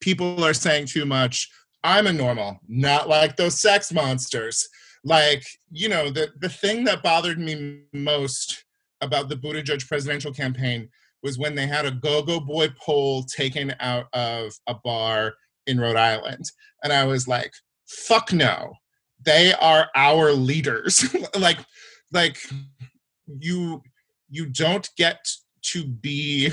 [0.00, 1.50] people are saying too much
[1.84, 4.68] i'm a normal not like those sex monsters
[5.04, 8.64] like you know the the thing that bothered me most
[9.00, 10.88] about the Buttigieg presidential campaign
[11.22, 15.34] was when they had a go-go boy poll taken out of a bar
[15.66, 16.44] in Rhode Island,
[16.82, 17.52] and I was like,
[17.86, 18.72] "Fuck no,
[19.24, 21.04] they are our leaders."
[21.36, 21.58] like,
[22.12, 22.38] like
[23.26, 23.82] you
[24.28, 25.24] you don't get
[25.62, 26.50] to be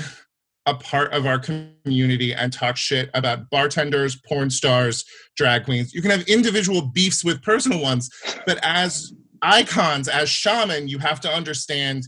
[0.70, 5.04] a part of our community and talk shit about bartenders, porn stars,
[5.36, 5.92] drag queens.
[5.92, 8.08] You can have individual beefs with personal ones,
[8.46, 9.12] but as
[9.42, 12.04] icons, as shaman, you have to understand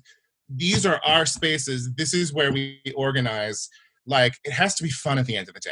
[0.48, 1.90] these are our spaces.
[1.96, 3.68] This is where we organize.
[4.06, 5.70] Like it has to be fun at the end of the day.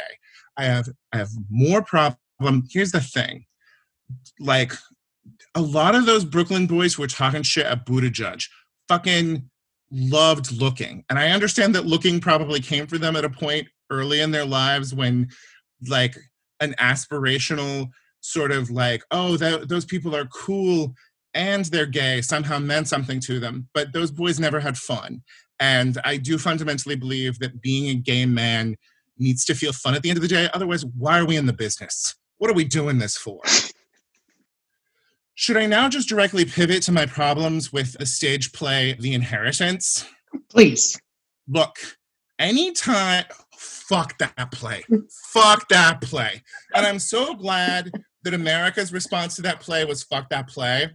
[0.57, 2.67] I have I have more problem.
[2.69, 3.45] Here's the thing.
[4.39, 4.73] like
[5.55, 8.47] a lot of those Brooklyn boys were talking shit at Buttigieg
[8.91, 9.49] fucking
[9.91, 11.03] loved looking.
[11.09, 14.45] And I understand that looking probably came for them at a point early in their
[14.45, 15.29] lives when
[15.87, 16.15] like
[16.59, 17.89] an aspirational
[18.21, 20.93] sort of like, oh, that, those people are cool
[21.33, 23.67] and they're gay somehow meant something to them.
[23.73, 25.23] But those boys never had fun.
[25.59, 28.75] And I do fundamentally believe that being a gay man
[29.17, 30.49] needs to feel fun at the end of the day.
[30.53, 32.15] Otherwise, why are we in the business?
[32.37, 33.39] What are we doing this for?
[35.35, 40.05] Should I now just directly pivot to my problems with the stage play The Inheritance?
[40.49, 40.99] Please.
[41.47, 41.75] Look,
[42.37, 43.25] anytime,
[43.55, 44.83] fuck that play.
[45.33, 46.43] fuck that play.
[46.75, 47.91] And I'm so glad
[48.23, 50.91] that America's response to that play was fuck that play.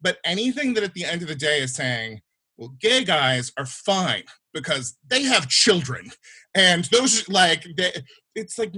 [0.00, 2.20] But anything that at the end of the day is saying,
[2.56, 4.22] well, gay guys are fine
[4.54, 6.10] because they have children.
[6.54, 7.92] And those, like, they,
[8.34, 8.74] it's like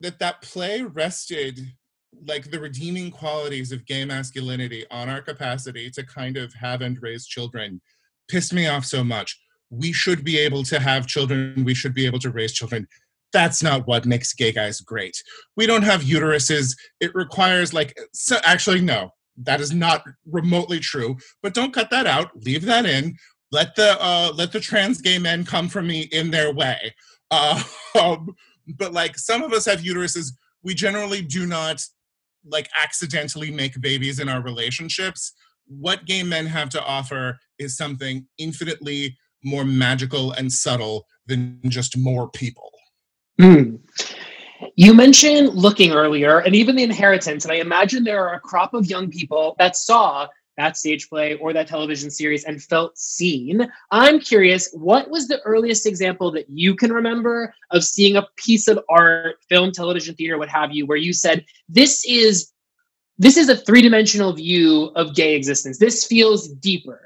[0.00, 1.60] that that play rested
[2.26, 7.00] like the redeeming qualities of gay masculinity on our capacity to kind of have and
[7.02, 7.80] raise children
[8.28, 9.38] pissed me off so much.
[9.70, 11.64] We should be able to have children.
[11.64, 12.86] We should be able to raise children.
[13.32, 15.22] That's not what makes gay guys great.
[15.56, 16.76] We don't have uteruses.
[17.00, 21.16] It requires like so actually no, that is not remotely true.
[21.42, 22.30] But don't cut that out.
[22.44, 23.16] Leave that in.
[23.52, 26.94] Let the uh, let the trans gay men come for me in their way.
[27.30, 27.62] Uh,
[28.00, 28.34] um,
[28.78, 30.32] but like some of us have uteruses.
[30.62, 31.84] We generally do not
[32.48, 35.32] like accidentally make babies in our relationships.
[35.66, 41.96] What gay men have to offer is something infinitely more magical and subtle than just
[41.96, 42.70] more people.
[43.40, 43.80] Mm.
[44.76, 47.44] You mentioned looking earlier and even the inheritance.
[47.44, 51.34] And I imagine there are a crop of young people that saw that stage play
[51.34, 53.68] or that television series and felt seen.
[53.90, 58.68] I'm curious, what was the earliest example that you can remember of seeing a piece
[58.68, 62.52] of art, film, television, theater, what have you, where you said, this is
[63.18, 65.78] this is a three-dimensional view of gay existence.
[65.78, 67.00] This feels deeper.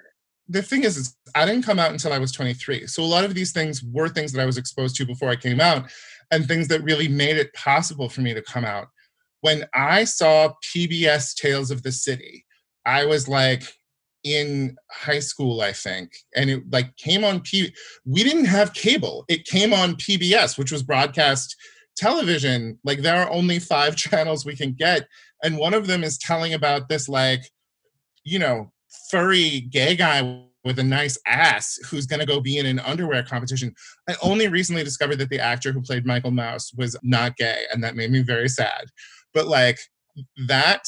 [0.49, 2.89] The thing is, is I didn't come out until I was 23.
[2.89, 5.37] So a lot of these things were things that I was exposed to before I
[5.37, 5.89] came out
[6.33, 8.89] and things that really made it possible for me to come out.
[9.43, 12.45] When I saw PBS Tales of the City,
[12.91, 13.63] I was like
[14.25, 17.73] in high school, I think, and it like came on P.
[18.05, 21.55] We didn't have cable; it came on PBS, which was broadcast
[21.97, 22.81] television.
[22.83, 25.07] Like there are only five channels we can get,
[25.45, 27.43] and one of them is telling about this like,
[28.25, 28.73] you know,
[29.09, 33.23] furry gay guy with a nice ass who's going to go be in an underwear
[33.23, 33.73] competition.
[34.09, 37.85] I only recently discovered that the actor who played Michael Mouse was not gay, and
[37.85, 38.87] that made me very sad.
[39.33, 39.79] But like
[40.49, 40.85] that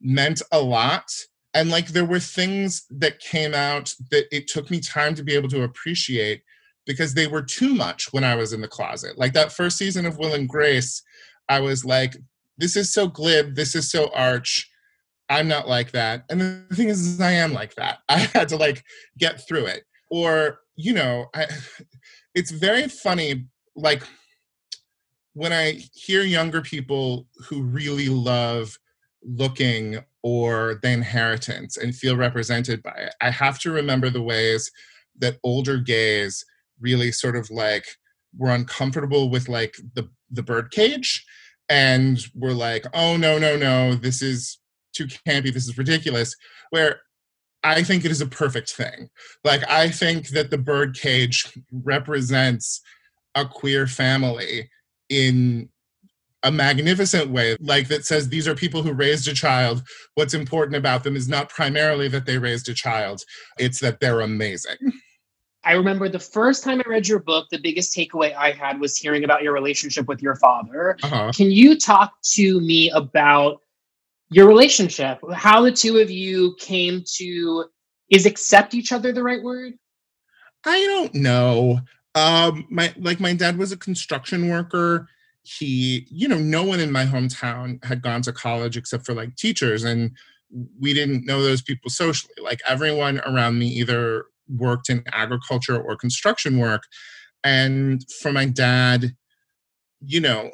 [0.00, 1.10] meant a lot.
[1.54, 5.34] And like there were things that came out that it took me time to be
[5.34, 6.42] able to appreciate
[6.86, 9.18] because they were too much when I was in the closet.
[9.18, 11.02] Like that first season of Will and Grace,
[11.48, 12.16] I was like,
[12.56, 14.68] this is so glib, this is so arch.
[15.28, 16.24] I'm not like that.
[16.30, 17.98] And the thing is, is I am like that.
[18.08, 18.84] I had to like
[19.18, 19.84] get through it.
[20.10, 21.46] Or, you know, I,
[22.34, 23.46] it's very funny,
[23.76, 24.02] like
[25.34, 28.78] when I hear younger people who really love
[29.22, 33.14] looking or the inheritance and feel represented by it.
[33.20, 34.70] I have to remember the ways
[35.18, 36.44] that older gays
[36.80, 37.84] really sort of like
[38.36, 41.24] were uncomfortable with like the the birdcage
[41.68, 44.58] and were like, oh no, no, no, this is
[44.94, 46.34] too campy, this is ridiculous.
[46.70, 47.00] Where
[47.64, 49.10] I think it is a perfect thing.
[49.44, 52.80] Like I think that the birdcage represents
[53.34, 54.70] a queer family
[55.08, 55.68] in
[56.42, 59.82] a magnificent way, like that says these are people who raised a child.
[60.14, 63.22] What's important about them is not primarily that they raised a child,
[63.58, 64.76] it's that they're amazing.
[65.64, 68.96] I remember the first time I read your book, the biggest takeaway I had was
[68.96, 70.96] hearing about your relationship with your father.
[71.02, 71.32] Uh-huh.
[71.34, 73.60] Can you talk to me about
[74.30, 75.18] your relationship?
[75.34, 77.64] How the two of you came to
[78.08, 79.74] is accept each other the right word?
[80.64, 81.80] I don't know.
[82.14, 85.08] Um my like my dad was a construction worker
[85.42, 89.36] he, you know, no one in my hometown had gone to college except for like
[89.36, 89.84] teachers.
[89.84, 90.10] And
[90.80, 92.34] we didn't know those people socially.
[92.42, 96.82] Like everyone around me either worked in agriculture or construction work.
[97.44, 99.12] And for my dad,
[100.00, 100.50] you know,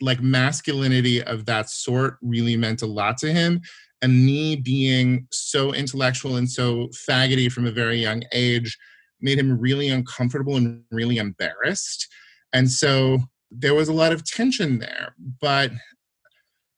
[0.00, 3.60] like masculinity of that sort really meant a lot to him.
[4.02, 8.76] And me being so intellectual and so faggoty from a very young age
[9.20, 12.08] made him really uncomfortable and really embarrassed.
[12.52, 13.20] And so
[13.56, 15.14] there was a lot of tension there.
[15.40, 15.70] But,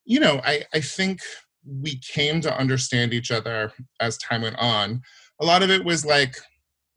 [0.04, 1.20] you know, I, I think
[1.66, 5.00] we came to understand each other as time went on.
[5.40, 6.36] A lot of it was like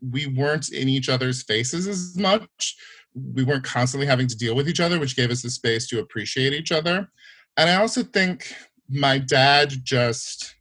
[0.01, 2.75] we weren't in each other's faces as much.
[3.13, 5.99] We weren't constantly having to deal with each other, which gave us the space to
[5.99, 7.09] appreciate each other.
[7.57, 8.53] And I also think
[8.87, 10.55] my dad just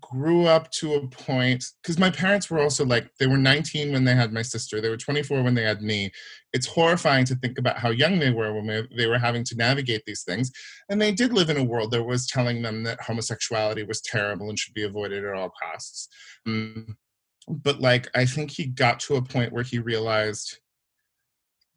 [0.00, 4.04] grew up to a point because my parents were also like they were 19 when
[4.04, 6.10] they had my sister they were 24 when they had me.
[6.52, 10.02] It's horrifying to think about how young they were when they were having to navigate
[10.06, 10.50] these things
[10.88, 14.48] and they did live in a world that was telling them that homosexuality was terrible
[14.48, 16.08] and should be avoided at all costs.
[16.46, 16.96] Um,
[17.48, 20.58] but like i think he got to a point where he realized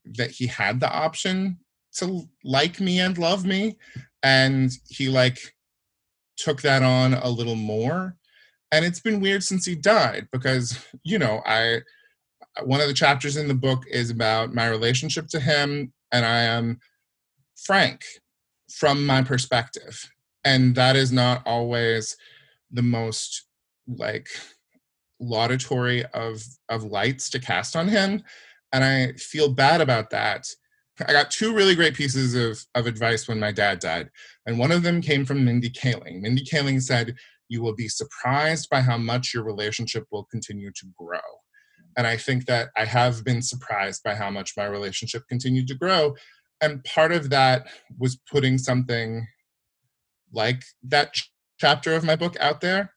[0.05, 1.57] that he had the option
[1.93, 3.77] to like me and love me
[4.23, 5.37] and he like
[6.37, 8.15] took that on a little more
[8.71, 11.79] and it's been weird since he died because you know i
[12.63, 16.39] one of the chapters in the book is about my relationship to him and i
[16.39, 16.79] am
[17.55, 18.03] frank
[18.71, 20.11] from my perspective
[20.43, 22.15] and that is not always
[22.71, 23.45] the most
[23.87, 24.27] like
[25.19, 28.21] laudatory of of lights to cast on him
[28.73, 30.45] and i feel bad about that
[31.05, 34.09] I got two really great pieces of, of advice when my dad died.
[34.45, 36.21] And one of them came from Mindy Kaling.
[36.21, 37.15] Mindy Kaling said,
[37.49, 41.19] You will be surprised by how much your relationship will continue to grow.
[41.95, 45.75] And I think that I have been surprised by how much my relationship continued to
[45.75, 46.15] grow.
[46.61, 47.67] And part of that
[47.97, 49.27] was putting something
[50.31, 52.93] like that ch- chapter of my book out there.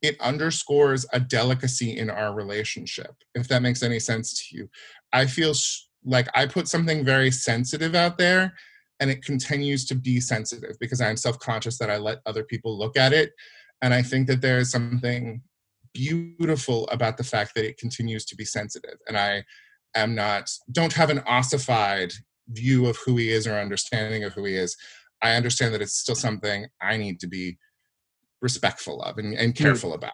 [0.00, 4.68] It underscores a delicacy in our relationship, if that makes any sense to you.
[5.12, 8.54] I feel sh- like I put something very sensitive out there
[9.00, 12.78] and it continues to be sensitive because I'm self conscious that I let other people
[12.78, 13.32] look at it.
[13.82, 15.42] And I think that there is something
[15.92, 18.96] beautiful about the fact that it continues to be sensitive.
[19.08, 19.44] And I
[19.94, 22.12] am not, don't have an ossified
[22.48, 24.76] view of who he is or understanding of who he is.
[25.20, 27.58] I understand that it's still something I need to be
[28.40, 29.64] respectful of and, and hmm.
[29.64, 30.12] careful about.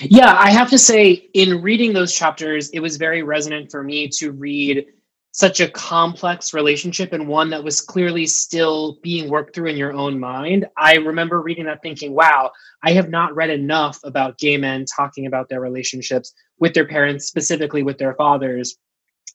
[0.00, 4.08] Yeah, I have to say, in reading those chapters, it was very resonant for me
[4.08, 4.86] to read
[5.32, 9.94] such a complex relationship and one that was clearly still being worked through in your
[9.94, 10.66] own mind.
[10.76, 12.50] I remember reading that thinking, wow,
[12.82, 17.26] I have not read enough about gay men talking about their relationships with their parents,
[17.26, 18.76] specifically with their fathers,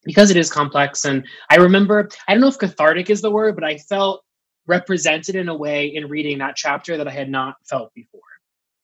[0.04, 1.04] because it is complex.
[1.04, 4.24] And I remember, I don't know if cathartic is the word, but I felt
[4.68, 8.22] represented in a way in reading that chapter that I had not felt before.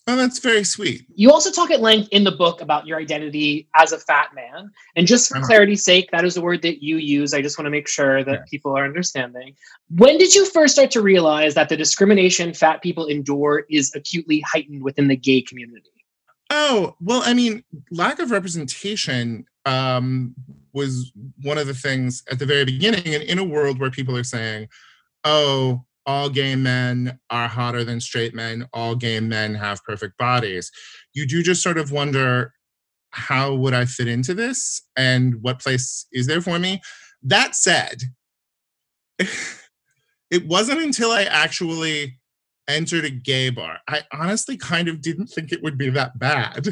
[0.05, 1.05] Oh, that's very sweet.
[1.15, 4.69] You also talk at length in the book about your identity as a fat man.
[4.97, 5.47] And just for uh-huh.
[5.47, 7.33] clarity's sake, that is a word that you use.
[7.33, 8.43] I just want to make sure that yeah.
[8.49, 9.55] people are understanding.
[9.89, 14.41] When did you first start to realize that the discrimination fat people endure is acutely
[14.41, 15.89] heightened within the gay community?
[16.49, 20.35] Oh, well, I mean, lack of representation um,
[20.73, 23.15] was one of the things at the very beginning.
[23.15, 24.67] And in a world where people are saying,
[25.23, 30.71] oh, all gay men are hotter than straight men, all gay men have perfect bodies.
[31.13, 32.53] You do just sort of wonder
[33.11, 36.81] how would I fit into this and what place is there for me?
[37.21, 38.01] That said,
[39.19, 42.19] it wasn't until I actually
[42.67, 43.79] entered a gay bar.
[43.87, 46.67] I honestly kind of didn't think it would be that bad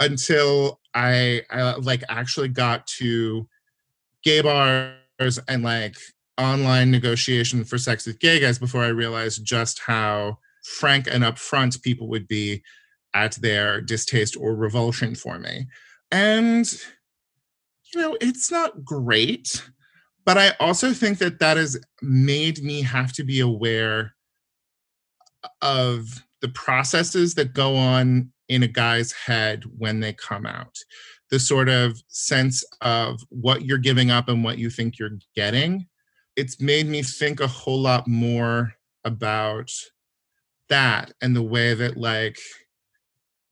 [0.00, 3.46] until I, I like actually got to
[4.24, 5.96] gay bars and like
[6.38, 11.82] online negotiation for sex with gay guys before I realized just how frank and upfront
[11.82, 12.62] people would be
[13.14, 15.66] at their distaste or revulsion for me.
[16.10, 16.72] And,
[17.92, 19.62] you know, it's not great,
[20.24, 24.14] but I also think that that has made me have to be aware
[25.60, 30.76] of the processes that go on in a guy's head when they come out.
[31.30, 35.86] The sort of sense of what you're giving up and what you think you're getting
[36.36, 38.74] it's made me think a whole lot more
[39.04, 39.70] about
[40.68, 42.38] that and the way that like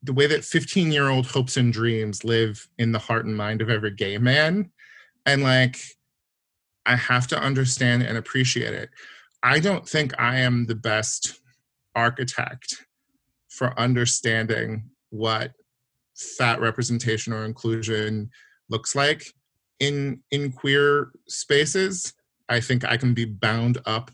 [0.03, 3.61] the way that 15 year old hopes and dreams live in the heart and mind
[3.61, 4.71] of every gay man.
[5.27, 5.77] And like
[6.87, 8.91] i have to understand and appreciate it.
[9.43, 11.41] I don't think i am the best
[11.95, 12.87] architect
[13.49, 15.53] for understanding what
[16.15, 18.31] fat representation or inclusion
[18.71, 19.25] looks like
[19.81, 22.15] in in queer spaces
[22.51, 24.11] I think I can be bound up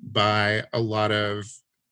[0.00, 1.44] by a lot of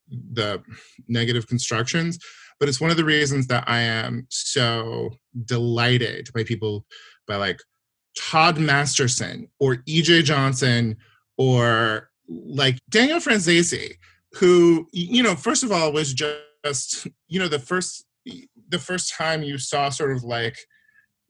[0.08, 0.62] the
[1.08, 2.18] negative constructions.
[2.58, 5.10] But it's one of the reasons that I am so
[5.44, 6.84] delighted by people,
[7.26, 7.60] by like
[8.18, 10.96] Todd Masterson or EJ Johnson
[11.38, 13.94] or like Daniel Franzese,
[14.34, 18.04] who, you know, first of all, was just, you know, the first
[18.68, 20.56] the first time you saw sort of like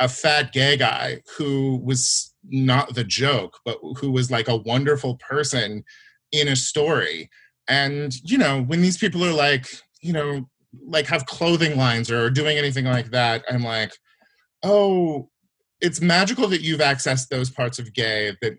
[0.00, 5.16] a fat gay guy who was not the joke, but who was like a wonderful
[5.16, 5.84] person
[6.32, 7.30] in a story.
[7.68, 9.66] And, you know, when these people are like,
[10.00, 10.48] you know,
[10.86, 13.92] like have clothing lines or doing anything like that, I'm like,
[14.62, 15.28] oh,
[15.80, 18.54] it's magical that you've accessed those parts of gay that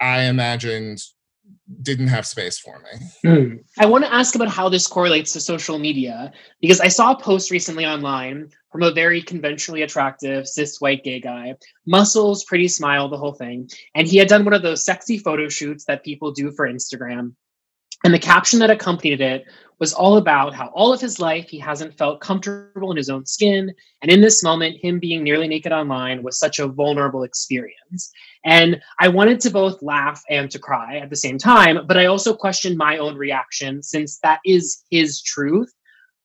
[0.00, 0.98] I imagined
[1.82, 3.06] didn't have space for me.
[3.24, 3.64] Mm.
[3.78, 7.20] I want to ask about how this correlates to social media because I saw a
[7.20, 11.54] post recently online from a very conventionally attractive cis white gay guy,
[11.86, 13.70] muscles, pretty smile, the whole thing.
[13.94, 17.34] And he had done one of those sexy photo shoots that people do for Instagram.
[18.04, 19.44] And the caption that accompanied it
[19.82, 23.26] was all about how all of his life he hasn't felt comfortable in his own
[23.26, 23.74] skin.
[24.00, 28.12] And in this moment, him being nearly naked online was such a vulnerable experience.
[28.44, 32.06] And I wanted to both laugh and to cry at the same time, but I
[32.06, 35.74] also questioned my own reaction since that is his truth.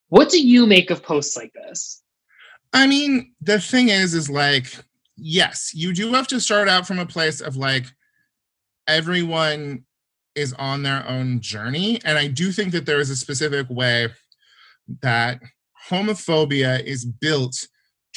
[0.09, 2.03] What do you make of posts like this?
[2.73, 4.67] I mean, the thing is, is like,
[5.15, 7.87] yes, you do have to start out from a place of like,
[8.87, 9.83] everyone
[10.37, 11.99] is on their own journey.
[12.05, 14.09] And I do think that there is a specific way
[15.01, 15.41] that
[15.89, 17.67] homophobia is built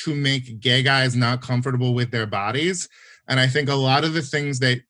[0.04, 2.88] to make gay guys not comfortable with their bodies.
[3.28, 4.80] And I think a lot of the things that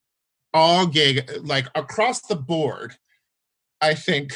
[0.53, 2.97] all gay, like across the board,
[3.81, 4.33] I think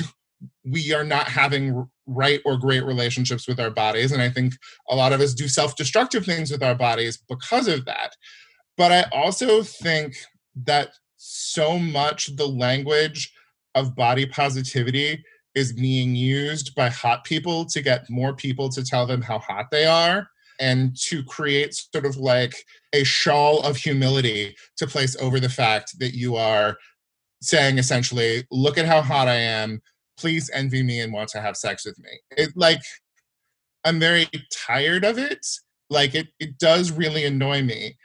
[0.64, 4.12] we are not having right or great relationships with our bodies.
[4.12, 4.54] And I think
[4.88, 8.16] a lot of us do self destructive things with our bodies because of that.
[8.76, 10.16] But I also think
[10.64, 10.90] that
[11.26, 13.32] so much the language
[13.74, 19.06] of body positivity is being used by hot people to get more people to tell
[19.06, 20.28] them how hot they are
[20.60, 22.54] and to create sort of like
[22.92, 26.76] a shawl of humility to place over the fact that you are
[27.40, 29.80] saying essentially, look at how hot I am.
[30.18, 32.10] Please envy me and want to have sex with me.
[32.32, 32.82] It like
[33.84, 35.46] I'm very tired of it.
[35.88, 37.96] Like it it does really annoy me.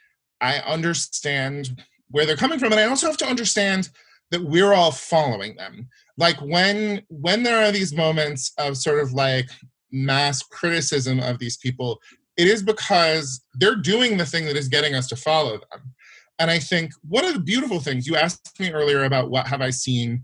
[0.42, 1.82] I understand
[2.12, 3.90] where they're coming from and i also have to understand
[4.32, 5.88] that we're all following them.
[6.18, 9.50] Like when when there are these moments of sort of like
[9.92, 12.00] mass criticism of these people
[12.38, 15.94] it is because they're doing the thing that is getting us to follow them.
[16.38, 19.62] And i think one of the beautiful things you asked me earlier about what have
[19.62, 20.24] i seen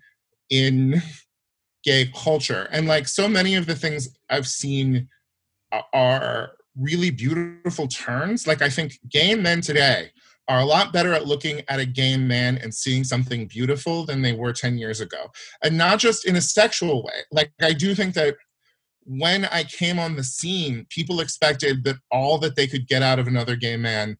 [0.49, 1.01] in
[1.83, 5.07] gay culture and like so many of the things i've seen
[5.93, 8.45] are really beautiful turns.
[8.45, 10.11] Like i think gay men today
[10.47, 14.21] are a lot better at looking at a gay man and seeing something beautiful than
[14.21, 15.31] they were 10 years ago.
[15.63, 17.21] And not just in a sexual way.
[17.31, 18.35] Like, I do think that
[19.05, 23.19] when I came on the scene, people expected that all that they could get out
[23.19, 24.17] of another gay man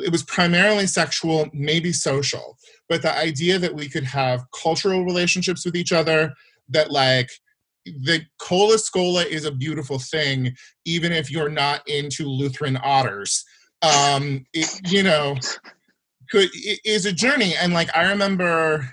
[0.00, 2.56] it was primarily sexual, maybe social,
[2.88, 6.32] but the idea that we could have cultural relationships with each other,
[6.68, 7.30] that like
[7.84, 10.54] the cola scola is a beautiful thing,
[10.84, 13.44] even if you're not into Lutheran otters
[13.82, 15.36] um it, you know
[16.30, 16.50] could
[16.84, 17.54] is a journey.
[17.54, 18.88] And like i remember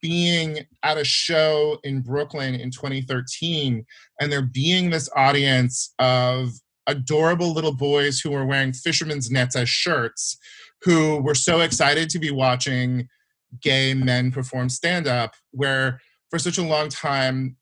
[0.00, 3.86] being at a show in brooklyn in 2013
[4.20, 6.50] and there being this audience of
[6.86, 10.36] adorable little boys who were wearing fishermen's nets as shirts
[10.82, 13.08] who were so excited to be watching
[13.62, 17.56] gay men perform stand up where for such a long time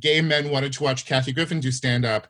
[0.00, 2.28] gay men wanted to watch kathy griffin do stand up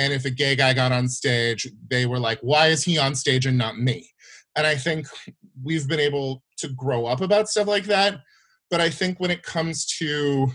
[0.00, 3.14] and if a gay guy got on stage they were like why is he on
[3.14, 4.08] stage and not me?
[4.56, 5.06] And i think
[5.62, 8.20] we've been able to grow up about stuff like that.
[8.70, 10.48] But i think when it comes to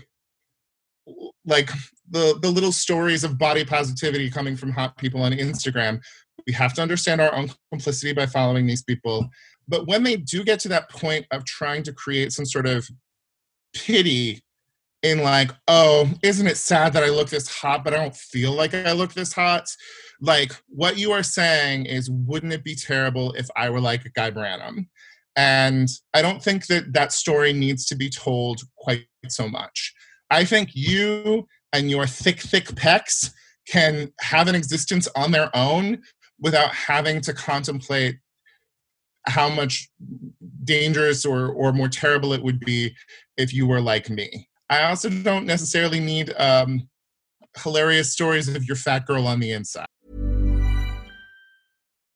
[1.44, 1.70] like
[2.10, 6.00] the the little stories of body positivity coming from hot people on instagram
[6.46, 9.28] we have to understand our own complicity by following these people.
[9.68, 12.88] But when they do get to that point of trying to create some sort of
[13.74, 14.40] pity
[15.10, 18.52] in like, oh, isn't it sad that I look this hot, but I don't feel
[18.52, 19.68] like I look this hot?
[20.20, 24.30] Like, what you are saying is, wouldn't it be terrible if I were like Guy
[24.30, 24.86] Branum?
[25.36, 29.94] And I don't think that that story needs to be told quite so much.
[30.30, 33.30] I think you and your thick, thick pecs
[33.68, 36.02] can have an existence on their own
[36.40, 38.16] without having to contemplate
[39.26, 39.88] how much
[40.64, 42.94] dangerous or, or more terrible it would be
[43.36, 44.48] if you were like me.
[44.68, 46.88] I also don't necessarily need um,
[47.62, 49.86] hilarious stories of your fat girl on the inside.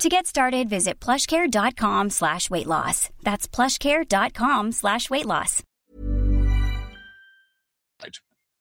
[0.00, 3.08] To get started, visit plushcare.com slash weight loss.
[3.22, 5.62] That's plushcare.com slash weight loss.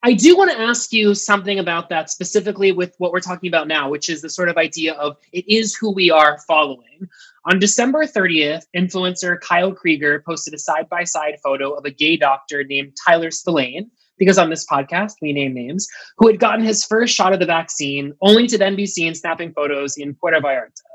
[0.02, 3.68] I do want to ask you something about that specifically with what we're talking about
[3.68, 7.10] now, which is the sort of idea of it is who we are following.
[7.46, 12.16] On December 30th, influencer Kyle Krieger posted a side by side photo of a gay
[12.16, 16.86] doctor named Tyler Spillane, because on this podcast we name names, who had gotten his
[16.86, 20.95] first shot of the vaccine, only to then be seen snapping photos in Puerto Vallarta.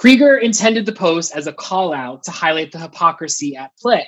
[0.00, 4.06] Krieger intended the post as a call out to highlight the hypocrisy at play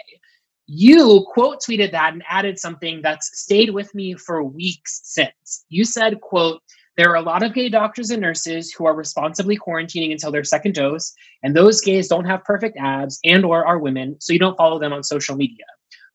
[0.74, 5.64] you quote tweeted that and added something that's stayed with me for weeks since.
[5.68, 6.62] You said, quote,
[6.96, 10.44] there are a lot of gay doctors and nurses who are responsibly quarantining until their
[10.44, 11.12] second dose,
[11.42, 14.78] and those gays don't have perfect abs and or are women, so you don't follow
[14.78, 15.64] them on social media.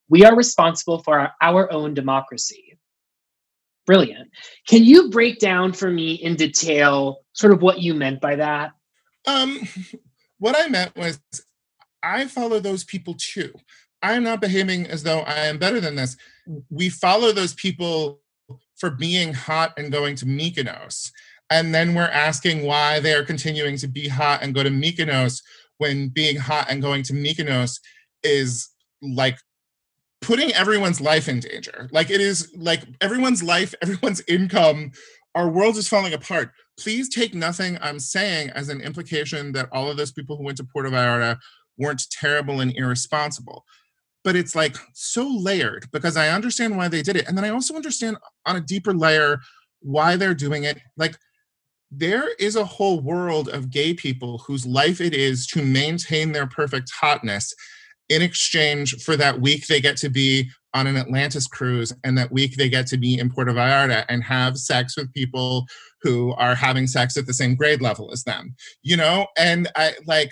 [0.09, 2.77] We are responsible for our, our own democracy.
[3.85, 4.29] Brilliant.
[4.67, 8.71] Can you break down for me in detail sort of what you meant by that?
[9.27, 9.59] Um,
[10.39, 11.19] what I meant was
[12.01, 13.53] I follow those people too.
[14.01, 16.17] I'm not behaving as though I am better than this.
[16.69, 18.21] We follow those people
[18.77, 21.11] for being hot and going to Mykonos.
[21.49, 25.41] And then we're asking why they are continuing to be hot and go to Mykonos
[25.77, 27.79] when being hot and going to Mykonos
[28.23, 28.69] is
[29.01, 29.37] like
[30.21, 31.89] putting everyone's life in danger.
[31.91, 34.91] Like it is like everyone's life, everyone's income,
[35.37, 36.51] our world is falling apart.
[36.79, 40.57] Please take nothing I'm saying as an implication that all of those people who went
[40.57, 41.37] to Puerto Vallarta
[41.77, 43.63] weren't terrible and irresponsible
[44.27, 47.29] but it's like so layered because I understand why they did it.
[47.29, 49.39] And then I also understand on a deeper layer
[49.79, 50.79] why they're doing it.
[50.97, 51.15] Like,
[51.91, 56.45] there is a whole world of gay people whose life it is to maintain their
[56.45, 57.53] perfect hotness
[58.09, 62.31] in exchange for that week they get to be on an Atlantis cruise and that
[62.31, 65.65] week they get to be in Puerto Vallarta and have sex with people
[66.01, 69.27] who are having sex at the same grade level as them, you know?
[69.37, 70.31] And I like,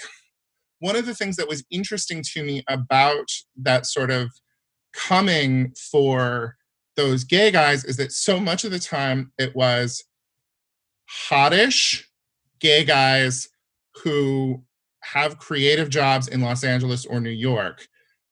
[0.79, 4.29] one of the things that was interesting to me about that sort of
[4.93, 6.55] coming for
[6.95, 10.03] those gay guys is that so much of the time it was
[11.29, 12.03] hottish
[12.59, 13.49] gay guys
[14.03, 14.63] who
[15.01, 17.87] have creative jobs in Los Angeles or New York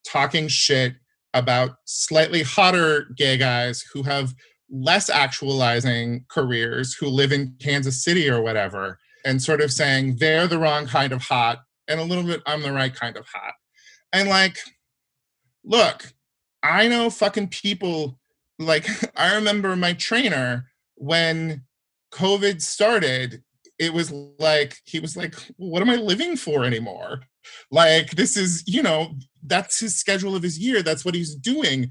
[0.06, 0.95] talking shit
[1.34, 4.34] about slightly hotter gay guys who have
[4.69, 10.47] less actualizing careers who live in Kansas City or whatever and sort of saying they're
[10.47, 13.53] the wrong kind of hot and a little bit I'm the right kind of hot.
[14.11, 14.57] And like,
[15.63, 16.13] look,
[16.61, 18.19] I know fucking people
[18.59, 20.65] like I remember my trainer
[20.95, 21.63] when
[22.13, 23.43] COVID started,
[23.79, 27.21] it was like he was like, what am I living for anymore?
[27.72, 30.82] Like this is, you know, that's his schedule of his year.
[30.82, 31.89] That's what he's doing.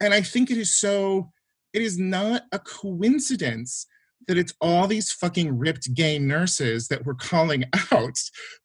[0.00, 1.30] And I think it is so
[1.72, 3.86] it is not a coincidence
[4.28, 8.18] that it's all these fucking ripped gay nurses that we're calling out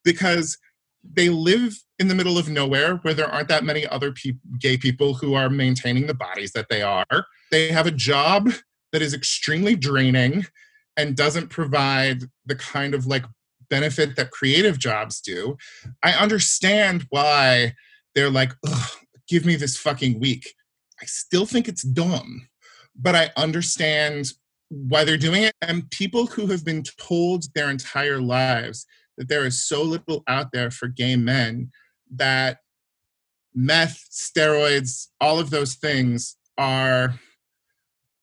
[0.03, 0.57] because
[1.03, 4.77] they live in the middle of nowhere where there aren't that many other pe- gay
[4.77, 7.25] people who are maintaining the bodies that they are.
[7.51, 8.51] They have a job
[8.91, 10.45] that is extremely draining
[10.97, 13.25] and doesn't provide the kind of like
[13.69, 15.57] benefit that creative jobs do.
[16.03, 17.75] I understand why
[18.15, 18.53] they're like,
[19.27, 20.53] give me this fucking week.
[21.01, 22.47] I still think it's dumb,
[22.95, 24.33] but I understand
[24.69, 25.53] why they're doing it.
[25.61, 28.85] And people who have been told their entire lives
[29.17, 31.71] that there is so little out there for gay men
[32.15, 32.59] that
[33.53, 37.19] meth, steroids, all of those things are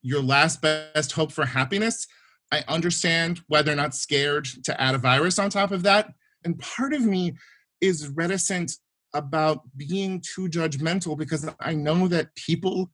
[0.02, 2.06] your last best hope for happiness.
[2.52, 6.12] I understand why they're not scared to add a virus on top of that.
[6.44, 7.34] And part of me
[7.80, 8.72] is reticent
[9.14, 12.90] about being too judgmental because I know that people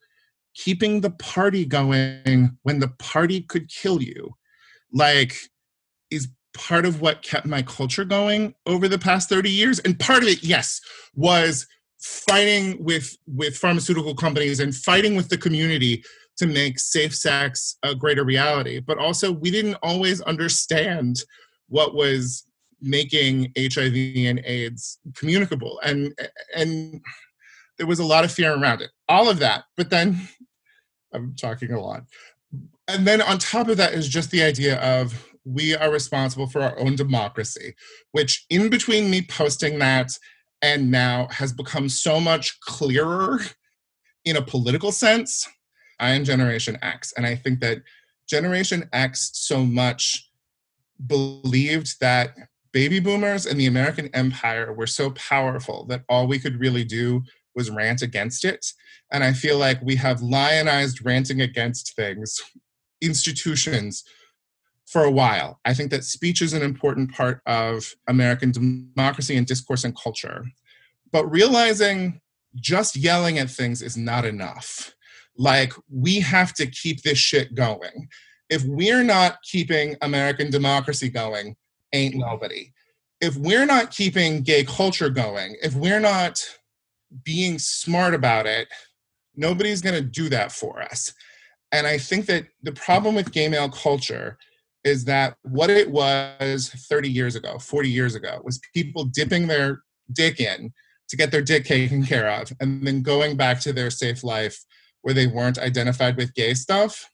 [0.55, 4.35] keeping the party going when the party could kill you,
[4.93, 5.37] like,
[6.11, 10.23] is part of what kept my culture going over the past 30 years and part
[10.23, 10.83] of it yes
[11.15, 11.67] was
[11.99, 16.05] fighting with with pharmaceutical companies and fighting with the community
[16.43, 18.81] to make safe sex a greater reality.
[18.81, 21.23] But also we didn't always understand
[21.69, 22.45] what was
[22.81, 25.81] making hiv and aids communicable.
[25.85, 26.13] And
[26.57, 27.01] and
[27.79, 28.91] there was a lot of fear around it.
[29.09, 30.29] All of that but then
[31.15, 32.03] i'm talking a lot.
[32.89, 36.63] And then on top of that is just the idea of we are responsible for
[36.63, 37.75] our own democracy,
[38.11, 40.11] which in between me posting that
[40.61, 43.41] and now has become so much clearer
[44.25, 45.49] in a political sense.
[46.03, 47.79] I am Generation X, and I think that
[48.29, 50.29] Generation X so much
[51.07, 52.35] believed that
[52.73, 57.23] baby boomers and the American empire were so powerful that all we could really do
[57.55, 58.67] was rant against it.
[59.13, 62.41] And I feel like we have lionized ranting against things,
[63.01, 64.03] institutions,
[64.87, 65.61] for a while.
[65.65, 70.45] I think that speech is an important part of American democracy and discourse and culture.
[71.13, 72.21] But realizing
[72.57, 74.95] just yelling at things is not enough.
[75.37, 78.09] Like, we have to keep this shit going.
[78.51, 81.57] If we're not keeping American democracy going,
[81.93, 82.73] ain't nobody.
[83.21, 86.39] If we're not keeping gay culture going, if we're not
[87.25, 88.69] being smart about it,
[89.35, 91.13] nobody's going to do that for us.
[91.71, 94.37] And I think that the problem with gay male culture
[94.85, 99.83] is that what it was 30 years ago, 40 years ago, was people dipping their
[100.13, 100.73] dick in
[101.09, 104.65] to get their dick taken care of and then going back to their safe life
[105.03, 107.11] where they weren't identified with gay stuff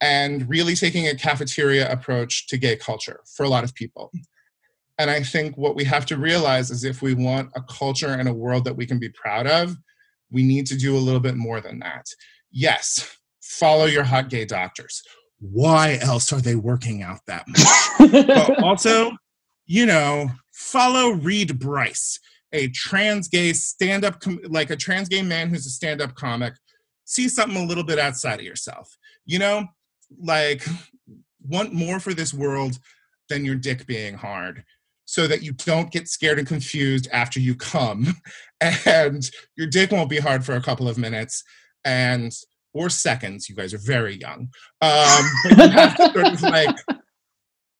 [0.00, 4.10] and really taking a cafeteria approach to gay culture for a lot of people.
[4.98, 8.28] And I think what we have to realize is if we want a culture and
[8.28, 9.76] a world that we can be proud of,
[10.30, 12.06] we need to do a little bit more than that.
[12.50, 15.02] Yes, follow your hot gay doctors.
[15.40, 18.58] Why else are they working out that much?
[18.62, 19.12] also,
[19.66, 22.18] you know, follow Reed Bryce,
[22.52, 26.14] a trans gay stand up, com- like a trans gay man who's a stand up
[26.14, 26.54] comic.
[27.12, 28.96] See something a little bit outside of yourself.
[29.26, 29.66] You know,
[30.18, 30.64] like,
[31.46, 32.78] want more for this world
[33.28, 34.64] than your dick being hard
[35.04, 38.14] so that you don't get scared and confused after you come
[38.86, 41.42] and your dick won't be hard for a couple of minutes
[41.84, 42.32] and
[42.72, 44.48] or seconds you guys are very young
[44.80, 46.76] um, but you have to sort of like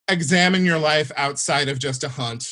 [0.09, 2.45] examine your life outside of just a hunt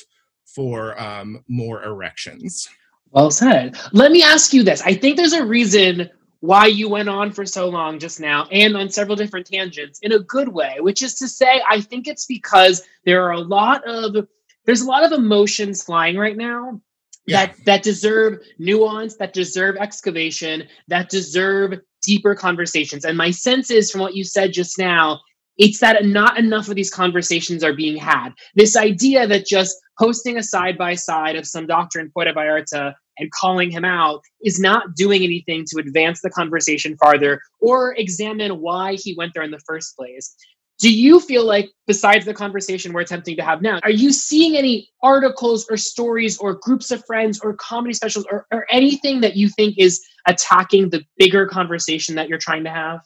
[0.54, 2.68] for um, more erections.
[3.10, 3.76] Well said.
[3.92, 4.82] Let me ask you this.
[4.82, 6.08] I think there's a reason
[6.40, 10.12] why you went on for so long just now and on several different tangents in
[10.12, 13.86] a good way which is to say i think it's because there are a lot
[13.86, 14.26] of
[14.64, 16.80] there's a lot of emotions flying right now
[17.26, 17.46] yeah.
[17.46, 23.04] that that deserve nuance, that deserve excavation, that deserve deeper conversations.
[23.04, 25.20] And my sense is from what you said just now,
[25.58, 28.30] it's that not enough of these conversations are being had.
[28.54, 32.94] This idea that just posting a side by side of some doctor in Puerto Vallarta
[33.20, 38.60] and calling him out is not doing anything to advance the conversation farther or examine
[38.60, 40.34] why he went there in the first place.
[40.80, 44.56] Do you feel like besides the conversation we're attempting to have now are you seeing
[44.56, 49.36] any articles or stories or groups of friends or comedy specials or, or anything that
[49.36, 53.00] you think is attacking the bigger conversation that you're trying to have?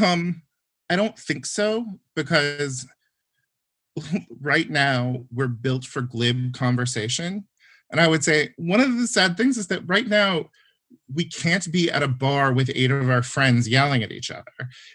[0.00, 0.42] Um
[0.90, 2.86] i don't think so because
[4.40, 7.46] right now we're built for glib conversation
[7.90, 10.44] and i would say one of the sad things is that right now
[11.12, 14.52] we can't be at a bar with eight of our friends yelling at each other.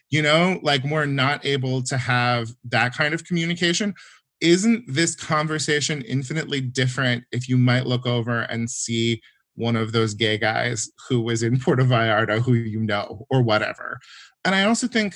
[0.09, 3.93] You know, like we're not able to have that kind of communication.
[4.41, 9.21] Isn't this conversation infinitely different if you might look over and see
[9.55, 13.99] one of those gay guys who was in Puerto Vallarta who you know or whatever?
[14.45, 15.15] And I also think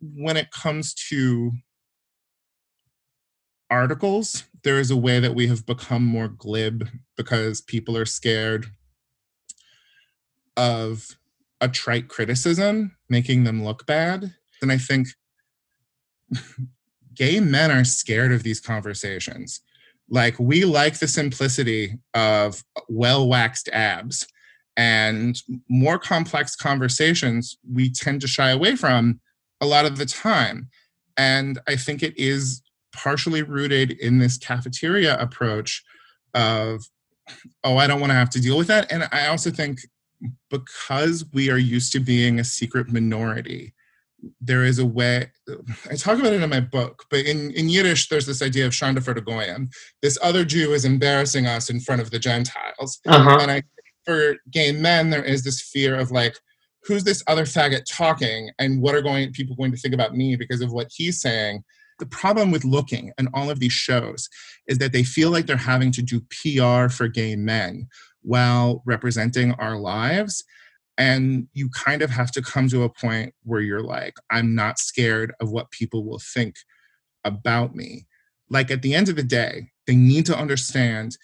[0.00, 1.52] when it comes to
[3.70, 8.66] articles, there is a way that we have become more glib because people are scared
[10.56, 11.16] of
[11.60, 14.34] a trite criticism making them look bad.
[14.60, 15.08] And I think
[17.14, 19.60] gay men are scared of these conversations.
[20.10, 24.26] Like, we like the simplicity of well waxed abs
[24.76, 29.20] and more complex conversations we tend to shy away from
[29.60, 30.70] a lot of the time.
[31.16, 32.62] And I think it is
[32.92, 35.82] partially rooted in this cafeteria approach
[36.34, 36.82] of,
[37.64, 38.90] oh, I don't want to have to deal with that.
[38.90, 39.80] And I also think
[40.50, 43.74] because we are used to being a secret minority,
[44.40, 45.30] there is a way
[45.90, 48.72] I talk about it in my book, but in, in Yiddish, there's this idea of
[48.72, 49.70] Schande für Goyim.
[50.02, 53.00] This other Jew is embarrassing us in front of the Gentiles.
[53.06, 53.38] Uh-huh.
[53.40, 53.62] And I
[54.04, 56.34] for gay men, there is this fear of like,
[56.84, 60.34] who's this other faggot talking and what are going people going to think about me
[60.34, 61.62] because of what he's saying?
[61.98, 64.28] The problem with looking and all of these shows
[64.66, 67.88] is that they feel like they're having to do PR for gay men
[68.22, 70.44] while representing our lives.
[70.96, 74.78] And you kind of have to come to a point where you're like, I'm not
[74.78, 76.56] scared of what people will think
[77.24, 78.06] about me.
[78.50, 81.16] Like at the end of the day, they need to understand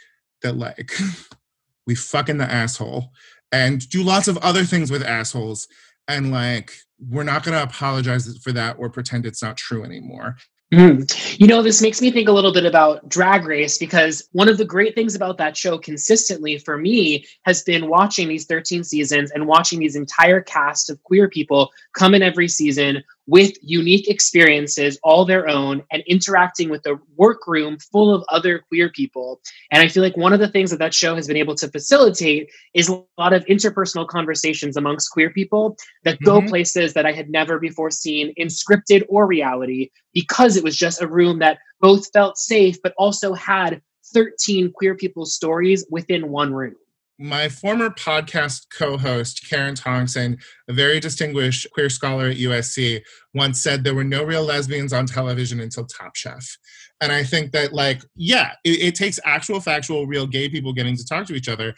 [0.43, 0.93] that, like,
[1.87, 3.11] we fuck in the asshole
[3.53, 5.68] and do lots of other things with assholes.
[6.09, 10.37] And like, we're not going to apologize for that or pretend it's not true anymore.
[10.75, 11.39] Mm.
[11.39, 14.59] You know, this makes me think a little bit about Drag Race because one of
[14.59, 19.31] the great things about that show consistently for me has been watching these 13 seasons
[19.31, 24.99] and watching these entire cast of queer people come in every season, with unique experiences,
[25.03, 29.41] all their own, and interacting with a workroom full of other queer people.
[29.70, 31.68] And I feel like one of the things that that show has been able to
[31.68, 36.49] facilitate is a lot of interpersonal conversations amongst queer people that go mm-hmm.
[36.49, 41.03] places that I had never before seen in scripted or reality because it was just
[41.03, 43.81] a room that both felt safe but also had
[44.12, 46.75] 13 queer people's stories within one room
[47.19, 50.37] my former podcast co-host karen tongson
[50.69, 53.01] a very distinguished queer scholar at usc
[53.35, 56.57] once said there were no real lesbians on television until top chef.
[57.01, 60.97] And i think that like yeah it, it takes actual factual real gay people getting
[60.97, 61.75] to talk to each other.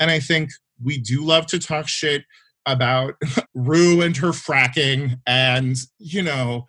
[0.00, 0.50] And i think
[0.82, 2.22] we do love to talk shit
[2.66, 3.14] about
[3.54, 5.16] rue and her fracking.
[5.26, 6.66] And you know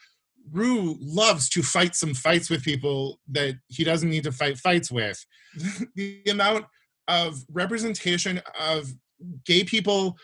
[0.51, 4.91] Rue loves to fight some fights with people that he doesn't need to fight fights
[4.91, 5.23] with.
[5.95, 6.65] the amount
[7.09, 8.93] of representation of
[9.45, 10.15] gay people,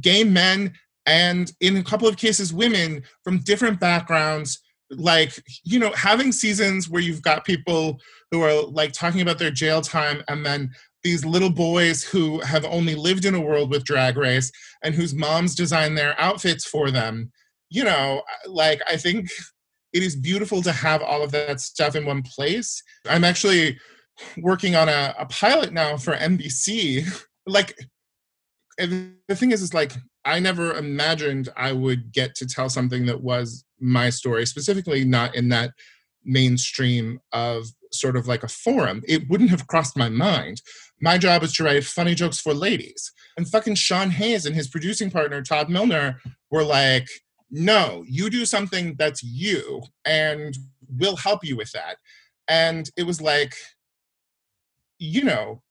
[0.00, 0.74] gay men,
[1.06, 4.60] and in a couple of cases, women from different backgrounds.
[4.88, 7.98] Like, you know, having seasons where you've got people
[8.30, 10.70] who are like talking about their jail time and then
[11.02, 14.52] these little boys who have only lived in a world with drag race
[14.84, 17.32] and whose moms design their outfits for them.
[17.68, 19.28] You know, like, I think
[19.92, 22.80] it is beautiful to have all of that stuff in one place.
[23.08, 23.78] I'm actually
[24.38, 27.24] working on a, a pilot now for NBC.
[27.46, 27.76] like,
[28.78, 29.92] the thing is, is like
[30.24, 35.34] I never imagined I would get to tell something that was my story, specifically not
[35.34, 35.70] in that
[36.24, 39.02] mainstream of sort of like a forum.
[39.06, 40.60] It wouldn't have crossed my mind.
[41.00, 43.12] My job is to write funny jokes for ladies.
[43.36, 47.08] And fucking Sean Hayes and his producing partner, Todd Milner, were like,
[47.50, 50.56] no, you do something that's you, and
[50.88, 51.96] we'll help you with that.
[52.48, 53.54] And it was like,
[54.98, 55.62] you know,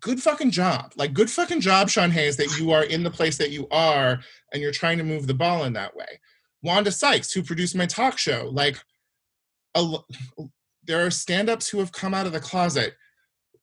[0.00, 0.92] good fucking job.
[0.96, 4.20] Like, good fucking job, Sean Hayes, that you are in the place that you are
[4.52, 6.20] and you're trying to move the ball in that way.
[6.62, 8.82] Wanda Sykes, who produced my talk show, like,
[9.74, 9.96] a,
[10.84, 12.94] there are stand ups who have come out of the closet.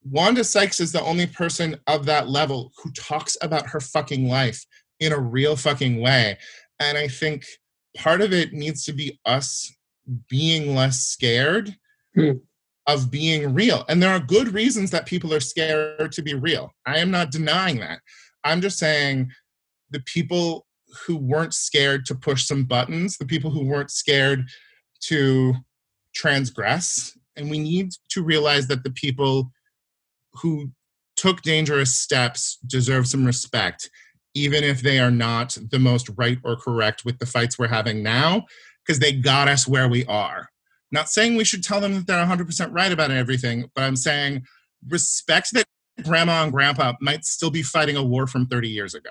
[0.04, 4.66] Wanda Sykes is the only person of that level who talks about her fucking life
[5.00, 6.38] in a real fucking way.
[6.80, 7.46] And I think
[7.96, 9.72] part of it needs to be us
[10.28, 11.76] being less scared
[12.16, 12.32] hmm
[12.94, 13.86] of being real.
[13.88, 16.72] And there are good reasons that people are scared to be real.
[16.86, 18.00] I am not denying that.
[18.44, 19.32] I'm just saying
[19.90, 20.66] the people
[21.06, 24.46] who weren't scared to push some buttons, the people who weren't scared
[25.02, 25.56] to
[26.14, 27.18] transgress.
[27.36, 29.52] And we need to realize that the people
[30.34, 30.72] who
[31.16, 33.90] took dangerous steps deserve some respect,
[34.34, 38.04] even if they are not the most right or correct with the fights we're having
[38.04, 38.44] now,
[38.86, 40.51] because they got us where we are.
[40.92, 44.44] Not saying we should tell them that they're 100% right about everything, but I'm saying
[44.90, 45.66] respect that
[46.04, 49.10] grandma and grandpa might still be fighting a war from 30 years ago.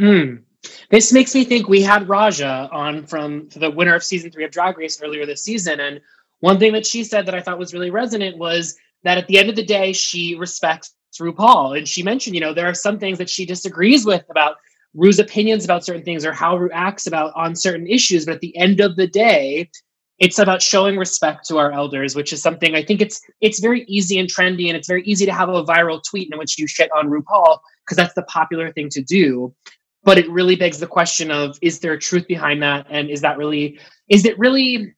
[0.00, 0.42] Mm.
[0.90, 4.50] This makes me think we had Raja on from the winner of season three of
[4.50, 5.80] Drag Race earlier this season.
[5.80, 6.00] And
[6.40, 9.38] one thing that she said that I thought was really resonant was that at the
[9.38, 11.78] end of the day, she respects RuPaul.
[11.78, 14.56] And she mentioned, you know, there are some things that she disagrees with about
[14.94, 18.24] Ru's opinions about certain things or how Ru acts about on certain issues.
[18.24, 19.70] But at the end of the day,
[20.18, 23.84] it's about showing respect to our elders which is something i think it's it's very
[23.84, 26.66] easy and trendy and it's very easy to have a viral tweet in which you
[26.66, 29.54] shit on rupaul because that's the popular thing to do.
[30.02, 32.86] But it really begs the question of is there truth behind that?
[32.90, 34.94] And is that really is it really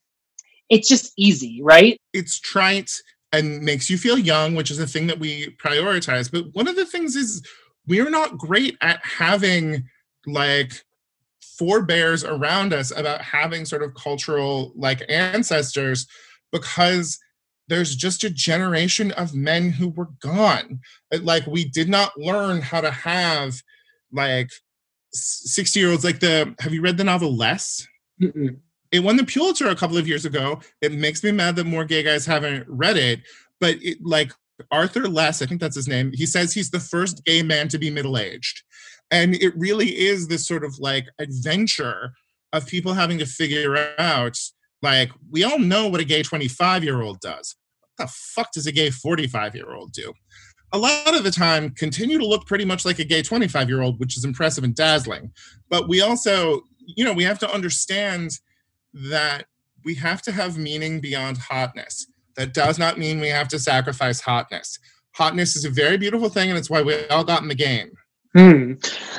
[0.68, 1.98] it's just easy right?
[2.12, 2.92] It's trite
[3.32, 6.30] and makes you feel young which is a thing that we prioritize.
[6.30, 7.46] But one of the things is
[7.86, 9.84] we're not great at having
[10.26, 10.84] like
[11.56, 16.06] forebears around us about having sort of cultural like ancestors
[16.52, 17.18] because
[17.68, 20.80] there's just a generation of men who were gone.
[21.20, 23.62] Like we did not learn how to have
[24.12, 24.50] like
[25.12, 27.86] 60 year olds like the have you read the novel less
[28.20, 28.56] Mm-mm.
[28.92, 30.60] it won the pulitzer a couple of years ago.
[30.82, 33.20] It makes me mad that more gay guys haven't read it
[33.60, 34.32] but it like
[34.72, 37.78] arthur less i think that's his name he says he's the first gay man to
[37.78, 38.62] be middle-aged
[39.10, 42.12] and it really is this sort of like adventure
[42.52, 44.38] of people having to figure out
[44.82, 47.56] like we all know what a gay 25 year old does.
[47.80, 50.12] What the fuck does a gay 45 year old do?
[50.72, 53.82] A lot of the time continue to look pretty much like a gay 25 year
[53.82, 55.32] old which is impressive and dazzling.
[55.68, 58.32] But we also you know we have to understand
[58.92, 59.46] that
[59.84, 62.06] we have to have meaning beyond hotness.
[62.36, 64.78] That does not mean we have to sacrifice hotness.
[65.16, 67.90] Hotness is a very beautiful thing and it's why we all got in the game
[68.38, 68.74] Hmm.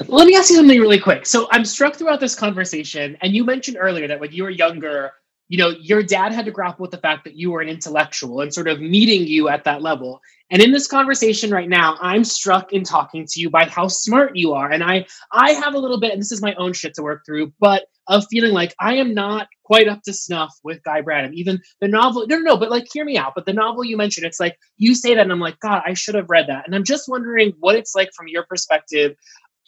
[0.07, 1.25] Let me ask you something really quick.
[1.25, 5.11] So I'm struck throughout this conversation, and you mentioned earlier that when you were younger,
[5.49, 8.39] you know, your dad had to grapple with the fact that you were an intellectual
[8.39, 10.21] and sort of meeting you at that level.
[10.51, 14.37] And in this conversation right now, I'm struck in talking to you by how smart
[14.37, 14.71] you are.
[14.71, 17.25] And I I have a little bit, and this is my own shit to work
[17.25, 21.33] through, but of feeling like I am not quite up to snuff with Guy Branum.
[21.33, 23.33] Even the novel, no, no, no, but like hear me out.
[23.35, 25.93] But the novel you mentioned, it's like you say that, and I'm like, God, I
[25.93, 26.65] should have read that.
[26.65, 29.15] And I'm just wondering what it's like from your perspective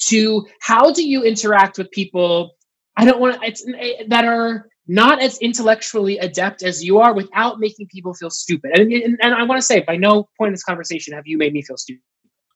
[0.07, 2.55] to how do you interact with people?
[2.97, 7.59] I don't want it's eh, that are not as intellectually adept as you are without
[7.59, 8.71] making people feel stupid.
[8.77, 11.37] And, and, and I want to say, by no point in this conversation have you
[11.37, 12.01] made me feel stupid.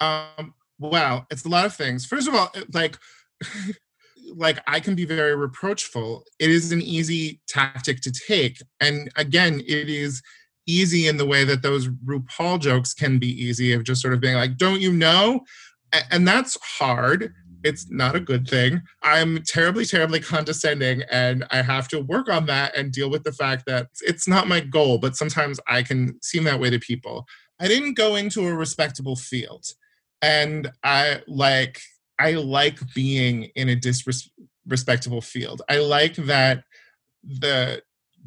[0.01, 2.05] Um, well, it's a lot of things.
[2.05, 2.97] First of all, like,
[4.33, 6.23] like I can be very reproachful.
[6.39, 8.61] It is an easy tactic to take.
[8.79, 10.21] And again, it is
[10.67, 14.21] easy in the way that those RuPaul jokes can be easy of just sort of
[14.21, 15.41] being like, don't you know?
[16.11, 17.33] And that's hard
[17.65, 18.81] it's not a good thing.
[19.01, 23.31] I'm terribly, terribly condescending, and I have to work on that and deal with the
[23.31, 27.25] fact that it's not my goal, but sometimes I can seem that way to people.
[27.59, 29.65] I didn't go into a respectable field,
[30.21, 31.81] and I like
[32.19, 35.61] I like being in a disrespectable field.
[35.69, 36.63] I like that
[37.23, 37.81] the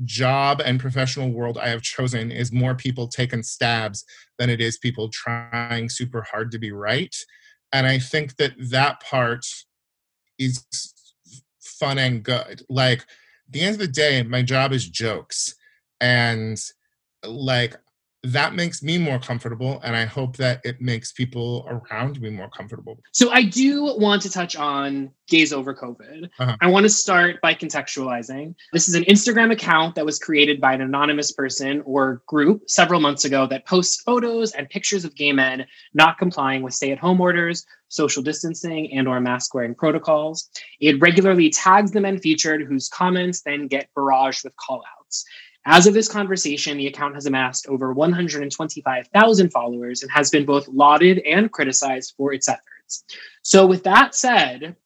[0.05, 4.05] job and professional world I have chosen is more people taking stabs
[4.39, 7.15] than it is people trying super hard to be right.
[7.73, 9.45] And i think that that part
[10.39, 10.65] is
[11.61, 12.63] fun and good.
[12.69, 13.05] Like
[13.49, 15.55] the end of the day my job is jokes.
[16.01, 16.59] And
[17.25, 17.77] like
[18.25, 22.49] that makes me more comfortable and i hope that it makes people around me more
[22.51, 22.99] comfortable.
[23.13, 26.29] So i do want to touch on gays over covid.
[26.39, 26.57] Uh-huh.
[26.61, 28.55] i want to start by contextualizing.
[28.73, 33.01] This is an instagram account that was created by an anonymous person or group several
[33.01, 37.65] months ago that posts photos and pictures of gay men not complying with stay-at-home orders
[37.89, 40.51] social distancing and or mask wearing protocols.
[40.79, 45.25] It regularly tags the men featured whose comments then get barraged with callouts
[45.69, 50.67] as of this conversation, the account has amassed over 125,000 followers and has been both
[50.67, 53.05] lauded and criticized for its efforts.
[53.43, 54.77] So, with that said,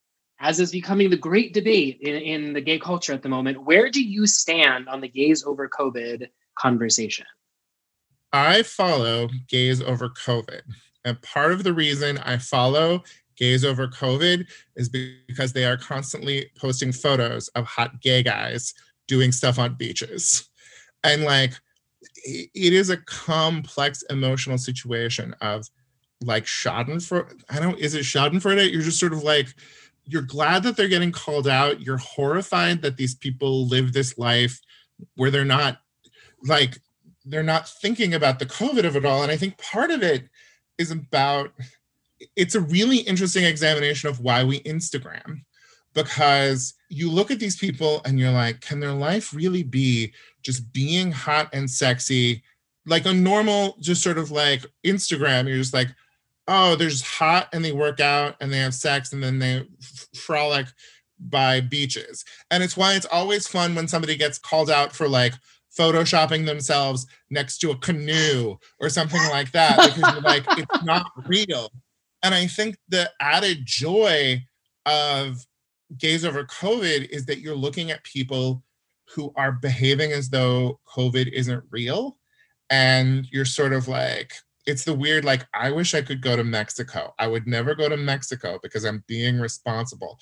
[0.40, 3.90] as is becoming the great debate in, in the gay culture at the moment, where
[3.90, 6.28] do you stand on the gays over COVID
[6.58, 7.26] conversation?
[8.32, 10.62] I follow gays over COVID.
[11.04, 13.04] And part of the reason I follow
[13.36, 18.74] gays over COVID is because they are constantly posting photos of hot gay guys
[19.06, 20.48] doing stuff on beaches
[21.04, 21.52] and like
[22.24, 25.68] it is a complex emotional situation of
[26.24, 28.72] like schadenfreude i don't is it schadenfreude?
[28.72, 29.48] You're just sort of like
[30.04, 31.80] you're glad that they're getting called out.
[31.80, 34.60] You're horrified that these people live this life
[35.14, 35.78] where they're not
[36.44, 36.78] like
[37.24, 39.22] they're not thinking about the covid of it all.
[39.22, 40.28] And i think part of it
[40.78, 41.52] is about
[42.36, 45.42] it's a really interesting examination of why we instagram.
[45.94, 50.12] Because you look at these people and you're like can their life really be
[50.42, 52.42] just being hot and sexy,
[52.86, 55.88] like a normal, just sort of like Instagram, you're just like,
[56.48, 59.66] oh, they're just hot and they work out and they have sex and then they
[60.14, 60.66] frolic
[61.18, 62.24] by beaches.
[62.50, 65.34] And it's why it's always fun when somebody gets called out for like
[65.78, 71.06] photoshopping themselves next to a canoe or something like that because you're like, it's not
[71.26, 71.70] real.
[72.22, 74.42] And I think the added joy
[74.86, 75.46] of
[75.96, 78.62] gays over COVID is that you're looking at people
[79.14, 82.18] who are behaving as though COVID isn't real.
[82.70, 84.32] And you're sort of like,
[84.66, 87.12] it's the weird, like, I wish I could go to Mexico.
[87.18, 90.18] I would never go to Mexico because I'm being responsible.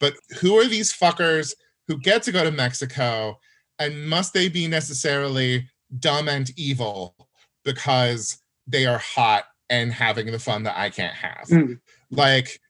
[0.00, 1.54] But who are these fuckers
[1.88, 3.38] who get to go to Mexico?
[3.78, 5.68] And must they be necessarily
[5.98, 7.16] dumb and evil
[7.64, 11.46] because they are hot and having the fun that I can't have?
[11.48, 11.80] Mm.
[12.10, 12.60] Like,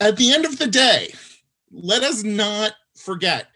[0.00, 1.12] at the end of the day,
[1.70, 3.48] let us not forget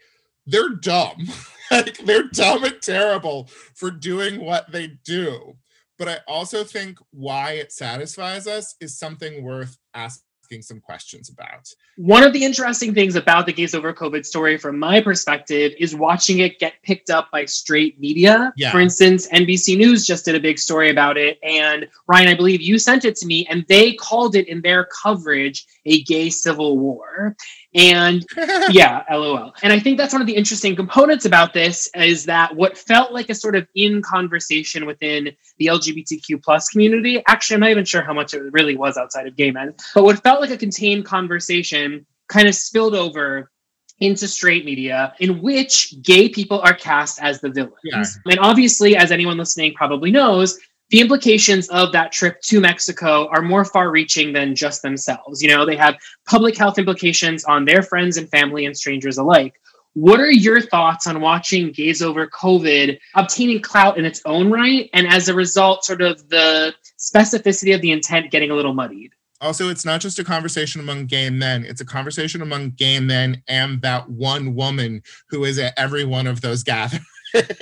[0.45, 1.27] they're dumb.
[1.71, 5.55] like they're dumb and terrible for doing what they do.
[5.97, 10.23] But I also think why it satisfies us is something worth asking
[10.61, 11.69] some questions about.
[11.95, 15.95] One of the interesting things about the Gays Over COVID story, from my perspective, is
[15.95, 18.51] watching it get picked up by straight media.
[18.57, 18.71] Yeah.
[18.71, 21.39] For instance, NBC News just did a big story about it.
[21.43, 24.85] And Ryan, I believe you sent it to me, and they called it in their
[24.85, 27.35] coverage a gay civil war.
[27.73, 28.25] And
[28.69, 29.53] yeah, lol.
[29.63, 33.11] And I think that's one of the interesting components about this is that what felt
[33.11, 37.85] like a sort of in conversation within the LGBTQ plus community, actually, I'm not even
[37.85, 40.57] sure how much it really was outside of gay men, but what felt like a
[40.57, 43.51] contained conversation kind of spilled over
[43.99, 47.73] into straight media in which gay people are cast as the villains.
[47.83, 48.03] Yeah.
[48.25, 50.59] And obviously, as anyone listening probably knows,
[50.91, 55.41] the implications of that trip to Mexico are more far reaching than just themselves.
[55.41, 55.95] You know, they have
[56.27, 59.55] public health implications on their friends and family and strangers alike.
[59.93, 64.89] What are your thoughts on watching Gays Over COVID obtaining clout in its own right?
[64.93, 69.11] And as a result, sort of the specificity of the intent getting a little muddied?
[69.41, 73.41] Also, it's not just a conversation among gay men, it's a conversation among gay men
[73.47, 77.05] and that one woman who is at every one of those gatherings.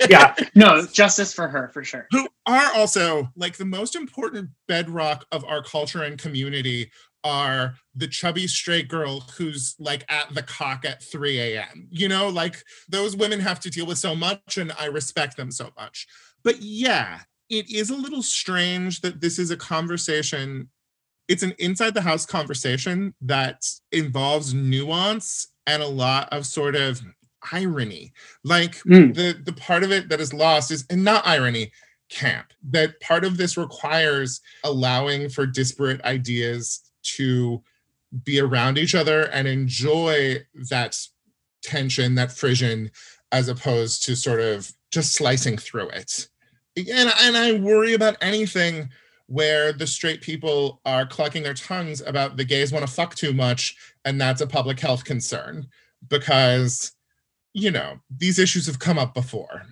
[0.08, 2.06] Yeah, no, justice for her, for sure.
[2.10, 6.90] Who are also like the most important bedrock of our culture and community
[7.22, 11.88] are the chubby straight girl who's like at the cock at 3 a.m.
[11.90, 15.50] You know, like those women have to deal with so much, and I respect them
[15.50, 16.06] so much.
[16.42, 20.70] But yeah, it is a little strange that this is a conversation.
[21.28, 27.02] It's an inside the house conversation that involves nuance and a lot of sort of
[27.52, 28.12] irony.
[28.44, 29.14] Like mm.
[29.14, 31.72] the the part of it that is lost is and not irony,
[32.10, 32.52] camp.
[32.70, 36.80] That part of this requires allowing for disparate ideas
[37.16, 37.62] to
[38.24, 40.98] be around each other and enjoy that
[41.62, 42.90] tension, that frisson,
[43.32, 46.28] as opposed to sort of just slicing through it.
[46.76, 48.90] And, and I worry about anything
[49.26, 53.32] where the straight people are clucking their tongues about the gays want to fuck too
[53.32, 55.68] much, and that's a public health concern
[56.08, 56.92] because,
[57.52, 59.62] you know, these issues have come up before.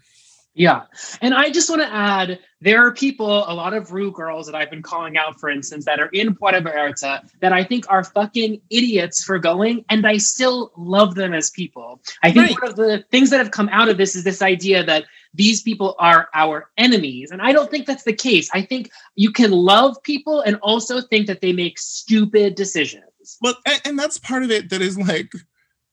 [0.59, 0.83] Yeah.
[1.21, 4.57] And I just want to add there are people, a lot of Ru girls that
[4.57, 8.03] I've been calling out, for instance, that are in Puerto Vallarta that I think are
[8.03, 12.01] fucking idiots for going, and I still love them as people.
[12.25, 12.61] I think right.
[12.61, 15.63] one of the things that have come out of this is this idea that these
[15.63, 17.31] people are our enemies.
[17.31, 18.51] And I don't think that's the case.
[18.53, 23.39] I think you can love people and also think that they make stupid decisions.
[23.41, 25.31] Well, and that's part of it that is like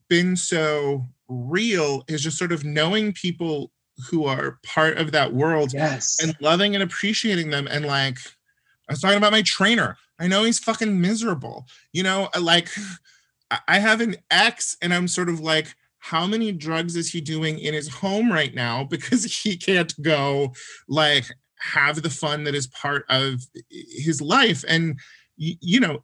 [0.08, 3.72] been so real is just sort of knowing people
[4.10, 6.18] who are part of that world yes.
[6.22, 8.18] and loving and appreciating them and like
[8.90, 9.98] i was talking about my trainer.
[10.20, 12.30] I know he's fucking miserable you know?
[12.40, 12.70] Like
[13.68, 17.58] i have an ex and i'm sort of like how many drugs is he doing
[17.58, 20.54] in his home right now because he can't go
[20.88, 21.26] like
[21.74, 24.64] have the fun that is part of his life?
[24.68, 25.00] And
[25.38, 26.04] you know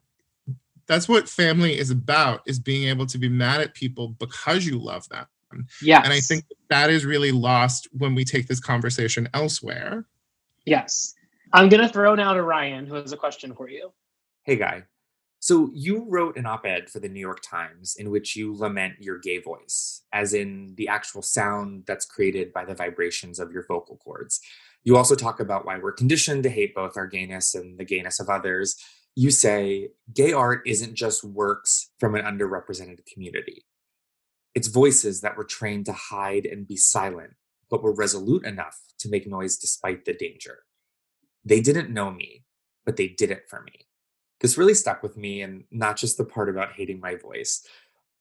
[0.92, 4.78] that's what family is about is being able to be mad at people because you
[4.78, 5.26] love them
[5.82, 6.02] yeah.
[6.02, 10.06] And I think that is really lost when we take this conversation elsewhere.
[10.64, 11.14] Yes.
[11.52, 13.92] I'm going to throw now to Ryan, who has a question for you.
[14.44, 14.84] Hey, Guy.
[15.40, 18.94] So you wrote an op ed for the New York Times in which you lament
[19.00, 23.66] your gay voice, as in the actual sound that's created by the vibrations of your
[23.66, 24.40] vocal cords.
[24.84, 28.20] You also talk about why we're conditioned to hate both our gayness and the gayness
[28.20, 28.76] of others.
[29.14, 33.66] You say gay art isn't just works from an underrepresented community.
[34.54, 37.34] It's voices that were trained to hide and be silent,
[37.70, 40.60] but were resolute enough to make noise despite the danger.
[41.44, 42.44] They didn't know me,
[42.84, 43.86] but they did it for me.
[44.40, 47.64] This really stuck with me, and not just the part about hating my voice,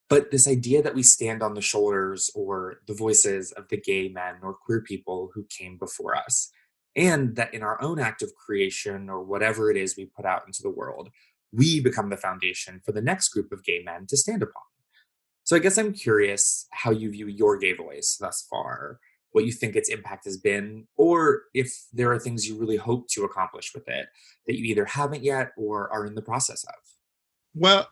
[0.09, 4.09] but this idea that we stand on the shoulders or the voices of the gay
[4.09, 6.51] men or queer people who came before us,
[6.95, 10.43] and that in our own act of creation or whatever it is we put out
[10.45, 11.09] into the world,
[11.53, 14.63] we become the foundation for the next group of gay men to stand upon.
[15.43, 18.99] So I guess I'm curious how you view your gay voice thus far,
[19.31, 23.07] what you think its impact has been, or if there are things you really hope
[23.09, 24.07] to accomplish with it
[24.47, 26.75] that you either haven't yet or are in the process of.
[27.55, 27.87] Well,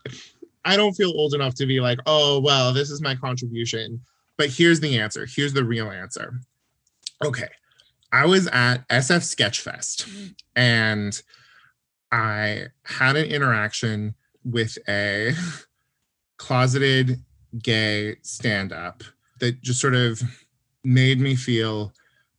[0.64, 4.00] I don't feel old enough to be like, oh, well, this is my contribution.
[4.36, 5.26] But here's the answer.
[5.26, 6.40] Here's the real answer.
[7.24, 7.48] Okay.
[8.12, 10.26] I was at SF Sketchfest mm-hmm.
[10.56, 11.20] and
[12.12, 14.14] I had an interaction
[14.44, 15.32] with a
[16.38, 17.20] closeted
[17.62, 19.02] gay stand up
[19.38, 20.22] that just sort of
[20.82, 21.92] made me feel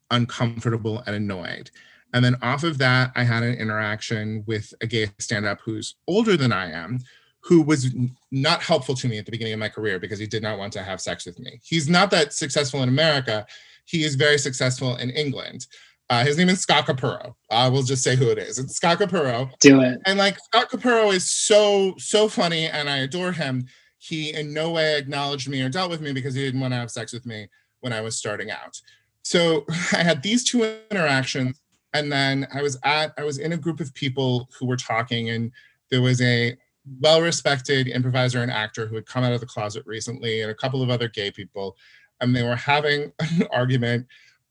[0.09, 1.71] uncomfortable and annoyed.
[2.13, 5.95] And then off of that, I had an interaction with a gay stand up who's
[6.07, 6.99] older than I am,
[7.39, 7.93] who was
[8.31, 10.73] not helpful to me at the beginning of my career because he did not want
[10.73, 11.59] to have sex with me.
[11.63, 13.45] He's not that successful in America.
[13.85, 15.67] He is very successful in England.
[16.09, 17.35] Uh, his name is Scott Capurro.
[17.49, 18.59] I will just say who it is.
[18.59, 19.49] It's Scott Capurro.
[19.59, 19.99] Do it.
[20.05, 23.65] And like Scott Capurro is so, so funny and I adore him
[24.01, 26.77] he in no way acknowledged me or dealt with me because he didn't want to
[26.77, 27.47] have sex with me
[27.81, 28.81] when I was starting out.
[29.23, 31.61] So I had these two interactions,
[31.93, 35.29] and then I was at I was in a group of people who were talking,
[35.29, 35.51] and
[35.91, 36.57] there was a
[36.99, 40.81] well-respected improviser and actor who had come out of the closet recently, and a couple
[40.81, 41.77] of other gay people,
[42.21, 44.07] and they were having an argument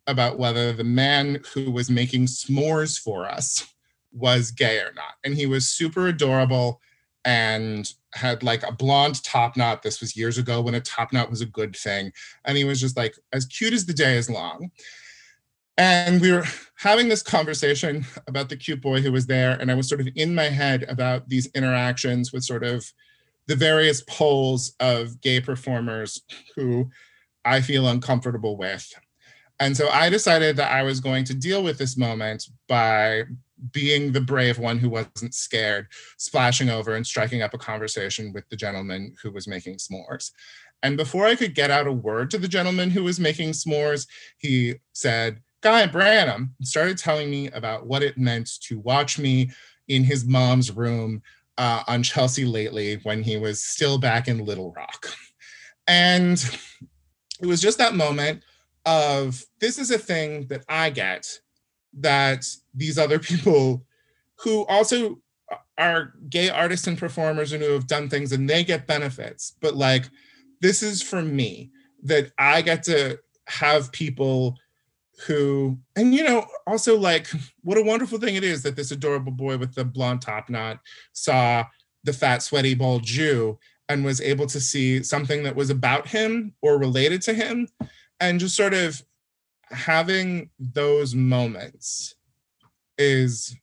[0.06, 3.66] about whether the man who was making s'mores for us
[4.12, 5.14] was gay or not.
[5.24, 6.80] And he was super adorable
[7.24, 9.82] and had like a blonde top knot.
[9.82, 12.12] This was years ago when a top knot was a good thing.
[12.44, 14.70] And he was just like as cute as the day is long.
[15.76, 16.44] And we were
[16.76, 19.52] having this conversation about the cute boy who was there.
[19.52, 22.92] And I was sort of in my head about these interactions with sort of
[23.46, 26.22] the various poles of gay performers
[26.54, 26.90] who
[27.44, 28.92] I feel uncomfortable with.
[29.58, 33.24] And so I decided that I was going to deal with this moment by
[33.72, 35.86] being the brave one who wasn't scared,
[36.16, 40.30] splashing over and striking up a conversation with the gentleman who was making s'mores.
[40.82, 44.06] And before I could get out a word to the gentleman who was making s'mores,
[44.38, 49.50] he said, Guy Branum, started telling me about what it meant to watch me
[49.88, 51.20] in his mom's room
[51.58, 55.10] uh, on Chelsea Lately when he was still back in Little Rock.
[55.86, 56.42] And
[57.40, 58.42] it was just that moment
[58.86, 61.26] of this is a thing that I get
[61.98, 62.44] that
[62.74, 63.84] these other people
[64.36, 65.20] who also
[65.78, 69.74] are gay artists and performers and who have done things and they get benefits, but
[69.74, 70.04] like
[70.60, 71.70] this is for me
[72.02, 74.56] that I get to have people
[75.26, 77.26] who and you know also like
[77.62, 80.78] what a wonderful thing it is that this adorable boy with the blonde top knot
[81.12, 81.64] saw
[82.04, 83.58] the fat sweaty bald jew
[83.90, 87.66] and was able to see something that was about him or related to him
[88.20, 89.02] and just sort of
[89.64, 92.14] having those moments
[92.98, 93.56] is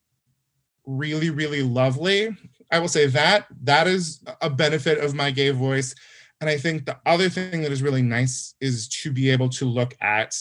[0.86, 2.36] really really lovely.
[2.72, 5.96] I will say that that is a benefit of my gay voice.
[6.42, 9.66] And I think the other thing that is really nice is to be able to
[9.66, 10.36] look at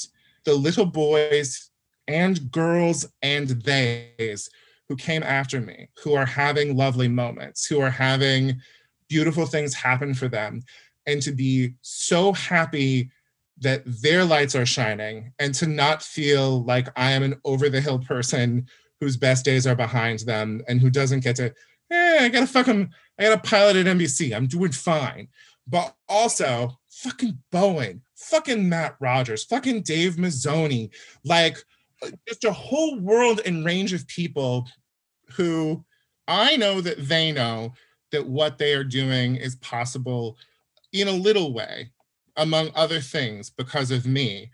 [0.44, 1.70] the little boys
[2.08, 4.50] and girls and theys
[4.88, 8.60] who came after me, who are having lovely moments, who are having
[9.08, 10.62] beautiful things happen for them,
[11.06, 13.10] and to be so happy
[13.58, 17.80] that their lights are shining and to not feel like I am an over the
[17.80, 18.66] hill person
[19.00, 21.54] whose best days are behind them and who doesn't get to,
[21.90, 24.34] eh, I gotta fucking, I gotta pilot at NBC.
[24.34, 25.28] I'm doing fine
[25.66, 30.90] but also fucking Bowen, fucking Matt Rogers, fucking Dave Mizzoni,
[31.24, 31.58] like
[32.28, 34.68] just a whole world and range of people
[35.30, 35.84] who
[36.28, 37.72] I know that they know
[38.16, 40.38] that what they are doing is possible
[40.90, 41.90] in a little way,
[42.36, 44.50] among other things, because of me.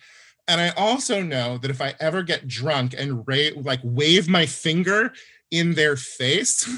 [0.49, 4.47] And I also know that if I ever get drunk and ra- like wave my
[4.47, 5.13] finger
[5.53, 6.69] in their face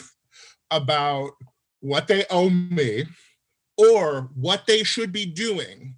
[0.71, 1.31] about
[1.81, 3.05] what they owe me,
[3.77, 5.97] or what they should be doing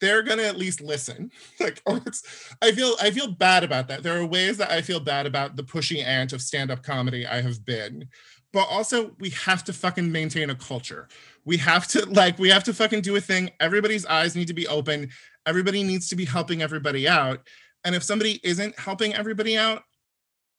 [0.00, 1.30] they're to at least listen.
[1.60, 2.22] Like or it's
[2.60, 4.02] i feel i feel bad about that.
[4.02, 7.40] There are ways that i feel bad about the pushy ant of stand-up comedy i
[7.40, 8.06] have been
[8.56, 11.08] but also we have to fucking maintain a culture.
[11.44, 13.50] We have to like we have to fucking do a thing.
[13.60, 15.10] Everybody's eyes need to be open.
[15.44, 17.46] Everybody needs to be helping everybody out.
[17.84, 19.82] And if somebody isn't helping everybody out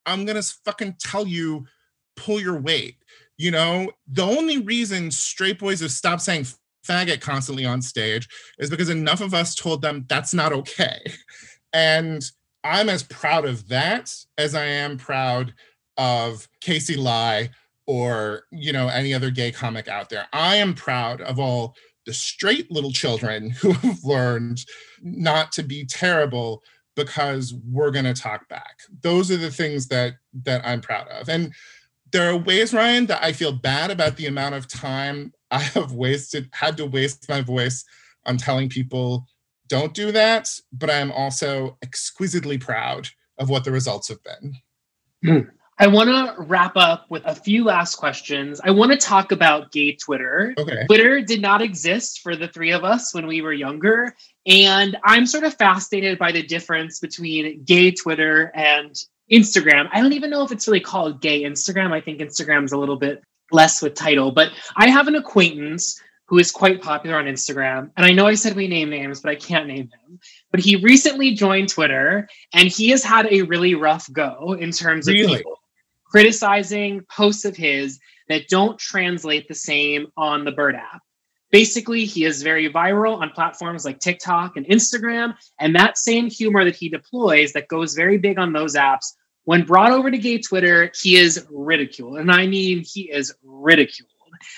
[0.05, 1.65] i'm going to fucking tell you
[2.15, 2.97] pull your weight.
[3.39, 6.45] You know, the only reason straight boys have stopped saying
[6.87, 8.27] faggot constantly on stage
[8.59, 10.99] is because enough of us told them that's not okay.
[11.73, 12.23] And
[12.63, 15.53] I'm as proud of that as I am proud
[15.97, 17.49] of Casey Lai
[17.87, 20.27] or, you know, any other gay comic out there.
[20.33, 21.73] I am proud of all
[22.05, 24.63] the straight little children who have learned
[25.01, 26.61] not to be terrible
[26.95, 28.79] because we're going to talk back.
[29.01, 31.29] Those are the things that that I'm proud of.
[31.29, 31.53] And
[32.11, 35.93] there are ways, Ryan, that I feel bad about the amount of time I have
[35.93, 37.85] wasted, had to waste my voice
[38.25, 39.25] on telling people
[39.69, 40.49] don't do that.
[40.73, 44.55] But I'm also exquisitely proud of what the results have been.
[45.23, 45.49] Hmm.
[45.79, 48.59] I want to wrap up with a few last questions.
[48.63, 50.55] I want to talk about gay Twitter.
[50.57, 50.85] Okay.
[50.87, 54.15] Twitter did not exist for the three of us when we were younger.
[54.47, 58.95] And I'm sort of fascinated by the difference between gay Twitter and
[59.31, 59.87] Instagram.
[59.91, 61.93] I don't even know if it's really called gay Instagram.
[61.93, 66.39] I think Instagram's a little bit less with title, but I have an acquaintance who
[66.39, 67.91] is quite popular on Instagram.
[67.95, 70.19] And I know I said we name names, but I can't name him.
[70.51, 75.07] But he recently joined Twitter and he has had a really rough go in terms
[75.07, 75.37] of really?
[75.37, 75.56] people
[76.09, 81.01] criticizing posts of his that don't translate the same on the Bird app.
[81.49, 85.33] Basically, he is very viral on platforms like TikTok and Instagram.
[85.59, 89.13] And that same humor that he deploys, that goes very big on those apps,
[89.45, 92.17] when brought over to gay Twitter, he is ridiculed.
[92.19, 94.11] And I mean, he is ridiculed.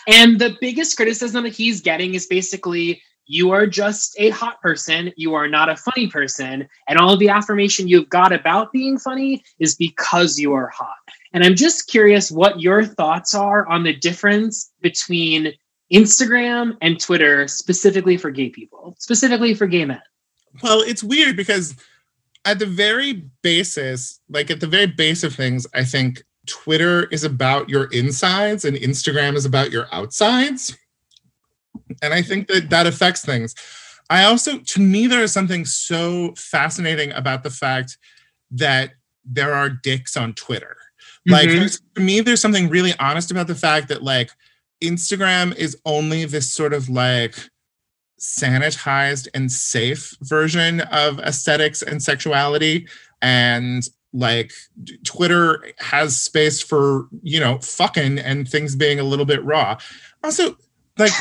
[0.07, 5.13] And the biggest criticism that he's getting is basically, you are just a hot person.
[5.15, 6.67] You are not a funny person.
[6.88, 10.97] And all the affirmation you've got about being funny is because you are hot.
[11.34, 15.53] And I'm just curious what your thoughts are on the difference between
[15.93, 20.01] Instagram and Twitter specifically for gay people, specifically for gay men?
[20.64, 21.76] Well, it's weird because
[22.45, 27.23] at the very basis, like at the very base of things, I think Twitter is
[27.23, 30.76] about your insides and Instagram is about your outsides.
[32.01, 33.56] And I think that that affects things.
[34.10, 37.97] I also, to me, there is something so fascinating about the fact
[38.51, 38.93] that
[39.23, 40.76] there are dicks on Twitter.
[41.27, 41.79] Like, Mhm.
[41.95, 44.31] to me, there's something really honest about the fact that, like,
[44.83, 47.35] Instagram is only this sort of like
[48.19, 52.87] sanitized and safe version of aesthetics and sexuality
[53.21, 54.51] and like
[55.05, 59.77] twitter has space for you know fucking and things being a little bit raw
[60.23, 60.57] also
[60.97, 61.11] like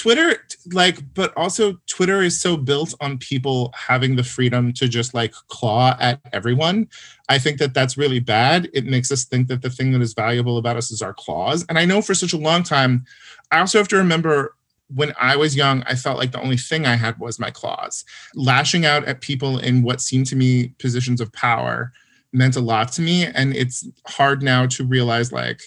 [0.00, 5.12] twitter like but also twitter is so built on people having the freedom to just
[5.12, 6.88] like claw at everyone
[7.28, 10.14] i think that that's really bad it makes us think that the thing that is
[10.14, 13.04] valuable about us is our claws and i know for such a long time
[13.52, 14.54] i also have to remember
[14.92, 18.04] when I was young, I felt like the only thing I had was my claws.
[18.34, 21.92] Lashing out at people in what seemed to me positions of power
[22.32, 23.24] meant a lot to me.
[23.24, 25.62] And it's hard now to realize like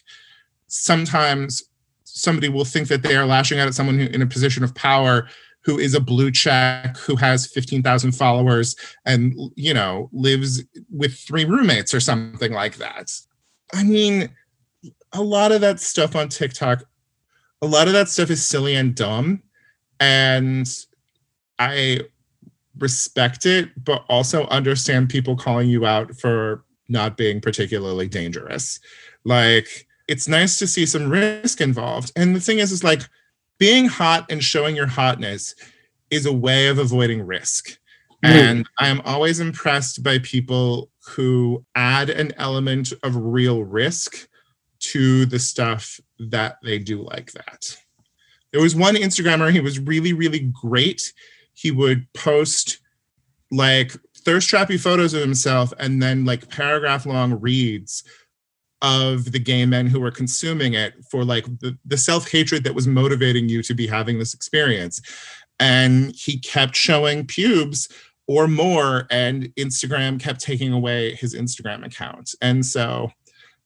[0.68, 1.64] sometimes
[2.14, 4.76] somebody will think that they are lashing out at someone who in a position of
[4.76, 5.28] power
[5.66, 8.76] who is a blue check, who has 15,000 followers
[9.06, 10.62] and, you know, lives
[10.92, 13.10] with three roommates or something like that.
[13.74, 14.30] I mean,
[15.14, 16.84] a lot of that stuff on TikTok
[17.64, 19.42] a lot of that stuff is silly and dumb
[20.00, 20.68] and
[21.60, 22.00] i
[22.78, 28.82] respect it but also understand people calling you out for not being particularly dangerous
[29.24, 33.02] like it's nice to see some risk involved and the thing is is like
[33.60, 35.56] being hot and showing your hotness
[36.10, 37.78] is a way of avoiding risk
[38.24, 38.30] mm.
[38.30, 44.28] and i am always impressed by people who add an element of real risk
[44.84, 47.78] to the stuff that they do like that.
[48.52, 51.14] There was one Instagrammer, he was really, really great.
[51.54, 52.80] He would post
[53.50, 58.04] like thirst trappy photos of himself and then like paragraph long reads
[58.84, 62.86] of the gay men who were consuming it for like the, the self-hatred that was
[62.86, 65.02] motivating you to be having this experience.
[65.60, 67.88] And he kept showing pubes
[68.28, 72.34] or more and instagram kept taking away his instagram account.
[72.42, 73.12] And so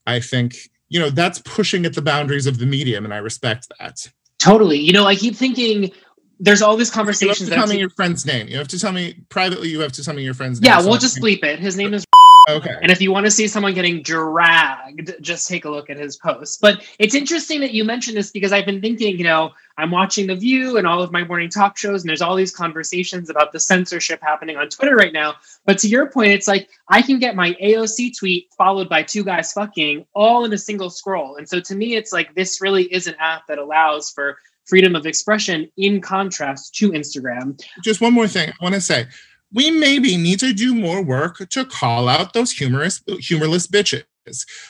[0.06, 0.56] i think
[0.90, 4.08] you know that's pushing at the boundaries of the medium and i respect that.
[4.40, 4.80] Totally.
[4.80, 5.92] You know i keep thinking
[6.40, 8.48] there's all these conversations you have to tell me your friend's name.
[8.48, 10.80] You have to tell me privately you have to tell me your friend's name yeah
[10.80, 11.60] we'll just bleep it.
[11.60, 12.06] His name is
[12.48, 12.76] Okay.
[12.82, 16.16] And if you want to see someone getting dragged, just take a look at his
[16.16, 16.58] posts.
[16.58, 20.28] But it's interesting that you mentioned this because I've been thinking, you know, I'm watching
[20.28, 23.52] The View and all of my morning talk shows, and there's all these conversations about
[23.52, 25.36] the censorship happening on Twitter right now.
[25.66, 29.26] But to your point, it's like I can get my AOC tweet followed by two
[29.26, 31.36] guys fucking all in a single scroll.
[31.36, 34.96] And so to me, it's like this really is an app that allows for freedom
[34.96, 37.62] of expression in contrast to Instagram.
[37.84, 39.08] Just one more thing I want to say
[39.54, 44.04] we maybe need to do more work to call out those humorous, humorless bitches.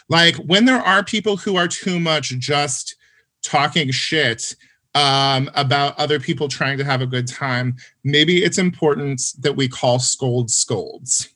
[0.07, 2.95] Like when there are people who are too much just
[3.41, 4.55] talking shit
[4.93, 9.67] um, about other people trying to have a good time, maybe it's important that we
[9.67, 11.29] call scolds scolds.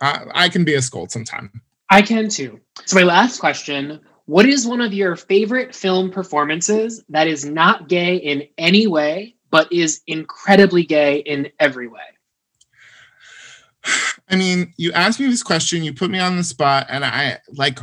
[0.00, 1.62] I, I can be a scold sometime.
[1.90, 2.60] I can too.
[2.84, 7.88] So, my last question What is one of your favorite film performances that is not
[7.88, 12.00] gay in any way, but is incredibly gay in every way?
[14.28, 17.38] I mean, you asked me this question, you put me on the spot, and I
[17.52, 17.78] like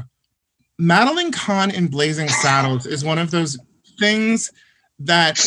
[0.78, 3.58] Madeline Kahn in Blazing Saddles is one of those
[4.00, 4.52] things
[5.00, 5.46] that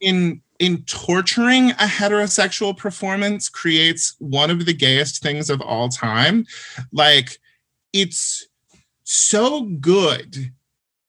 [0.00, 6.46] in in torturing a heterosexual performance creates one of the gayest things of all time.
[6.92, 7.38] Like
[7.92, 8.46] it's
[9.02, 10.52] so good.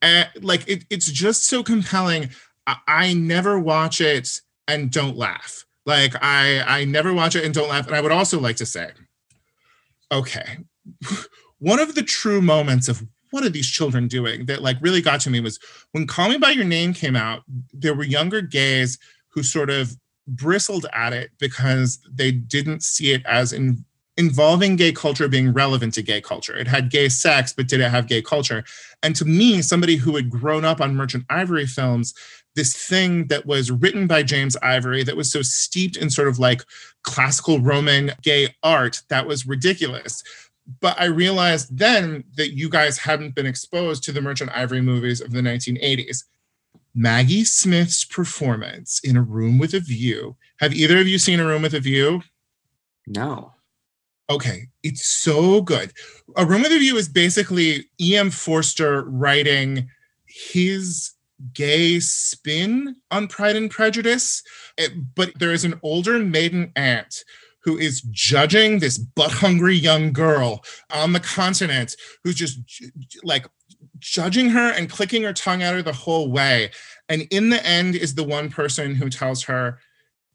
[0.01, 2.31] And like it, it's just so compelling.
[2.65, 5.65] I, I never watch it and don't laugh.
[5.85, 7.87] Like I I never watch it and don't laugh.
[7.87, 8.91] And I would also like to say,
[10.11, 10.59] okay,
[11.59, 15.19] one of the true moments of what are these children doing that like really got
[15.21, 15.59] to me was
[15.91, 17.41] when Call Me by Your Name came out,
[17.73, 18.99] there were younger gays
[19.29, 19.97] who sort of
[20.27, 23.83] bristled at it because they didn't see it as in
[24.17, 26.55] involving gay culture being relevant to gay culture.
[26.55, 28.63] It had gay sex, but did it have gay culture?
[29.01, 32.13] And to me, somebody who had grown up on Merchant Ivory films,
[32.55, 36.39] this thing that was written by James Ivory that was so steeped in sort of
[36.39, 36.63] like
[37.03, 40.23] classical Roman gay art that was ridiculous.
[40.79, 45.19] But I realized then that you guys hadn't been exposed to the Merchant Ivory movies
[45.19, 46.23] of the 1980s.
[46.95, 50.35] Maggie Smith's performance in A Room with a View.
[50.59, 52.21] Have either of you seen A Room with a View?
[53.07, 53.53] No.
[54.29, 55.91] Okay, it's so good.
[56.37, 58.29] A Room with a View is basically E.M.
[58.29, 59.89] Forster writing
[60.25, 61.11] his
[61.53, 64.43] gay spin on Pride and Prejudice.
[64.77, 67.23] It, but there is an older maiden aunt
[67.63, 72.59] who is judging this butt hungry young girl on the continent who's just
[73.23, 73.47] like
[73.99, 76.71] judging her and clicking her tongue at her the whole way.
[77.07, 79.79] And in the end, is the one person who tells her,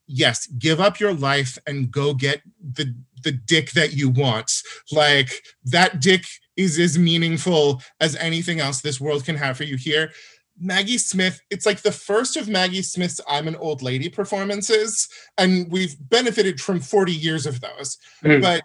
[0.07, 2.95] yes, give up your life and go get the
[3.25, 4.51] the dick that you want.
[4.93, 6.25] Like that dick
[6.57, 10.13] is as meaningful as anything else this world can have for you here
[10.61, 15.09] Maggie Smith, it's like the first of Maggie Smith's I'm an old lady performances.
[15.37, 17.99] And we've benefited from 40 years of those.
[18.25, 18.43] Mm.
[18.43, 18.63] But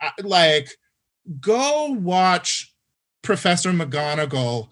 [0.00, 0.68] uh, like,
[1.40, 2.74] go watch
[3.22, 4.68] Professor McGonagall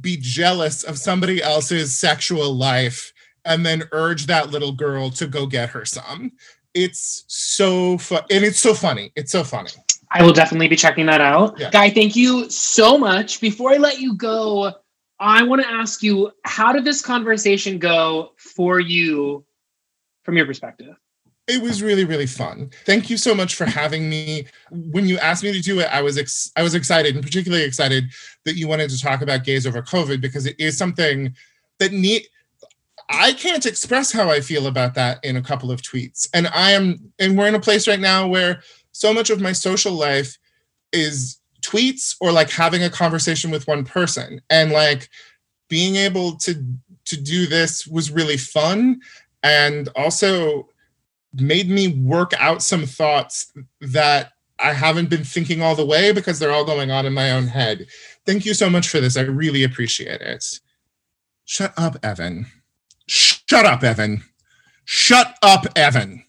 [0.00, 3.12] be jealous of somebody else's sexual life
[3.44, 6.32] and then urge that little girl to go get her some.
[6.74, 8.22] It's so fun.
[8.30, 9.12] And it's so funny.
[9.16, 9.70] It's so funny.
[10.10, 11.58] I will definitely be checking that out.
[11.58, 11.70] Yeah.
[11.70, 13.40] Guy, thank you so much.
[13.40, 14.72] Before I let you go,
[15.20, 19.44] I want to ask you how did this conversation go for you
[20.22, 20.94] from your perspective?
[21.46, 22.70] It was really really fun.
[22.84, 24.46] Thank you so much for having me.
[24.70, 27.64] When you asked me to do it, I was ex- I was excited and particularly
[27.64, 28.04] excited
[28.44, 31.34] that you wanted to talk about gays over COVID because it is something
[31.78, 32.26] that need
[33.08, 36.28] I can't express how I feel about that in a couple of tweets.
[36.34, 38.62] And I am and we're in a place right now where
[38.92, 40.38] so much of my social life
[40.92, 41.38] is
[41.68, 45.08] tweets or like having a conversation with one person and like
[45.68, 46.54] being able to
[47.04, 49.00] to do this was really fun
[49.42, 50.68] and also
[51.34, 56.38] made me work out some thoughts that I haven't been thinking all the way because
[56.38, 57.86] they're all going on in my own head.
[58.26, 59.16] Thank you so much for this.
[59.16, 60.44] I really appreciate it.
[61.44, 62.46] Shut up, Evan.
[63.06, 64.22] Shut up, Evan.
[64.84, 66.24] Shut up, Evan.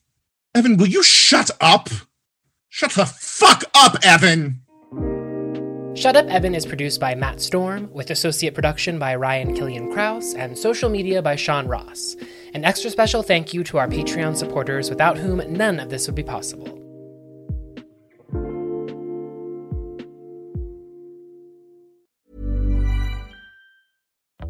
[0.53, 1.89] Evan, will you shut up?
[2.69, 4.61] Shut the fuck up, Evan!
[5.95, 10.33] Shut Up Evan is produced by Matt Storm, with associate production by Ryan Killian Kraus
[10.33, 12.15] and social media by Sean Ross.
[12.53, 16.15] An extra special thank you to our Patreon supporters, without whom none of this would
[16.15, 16.88] be possible.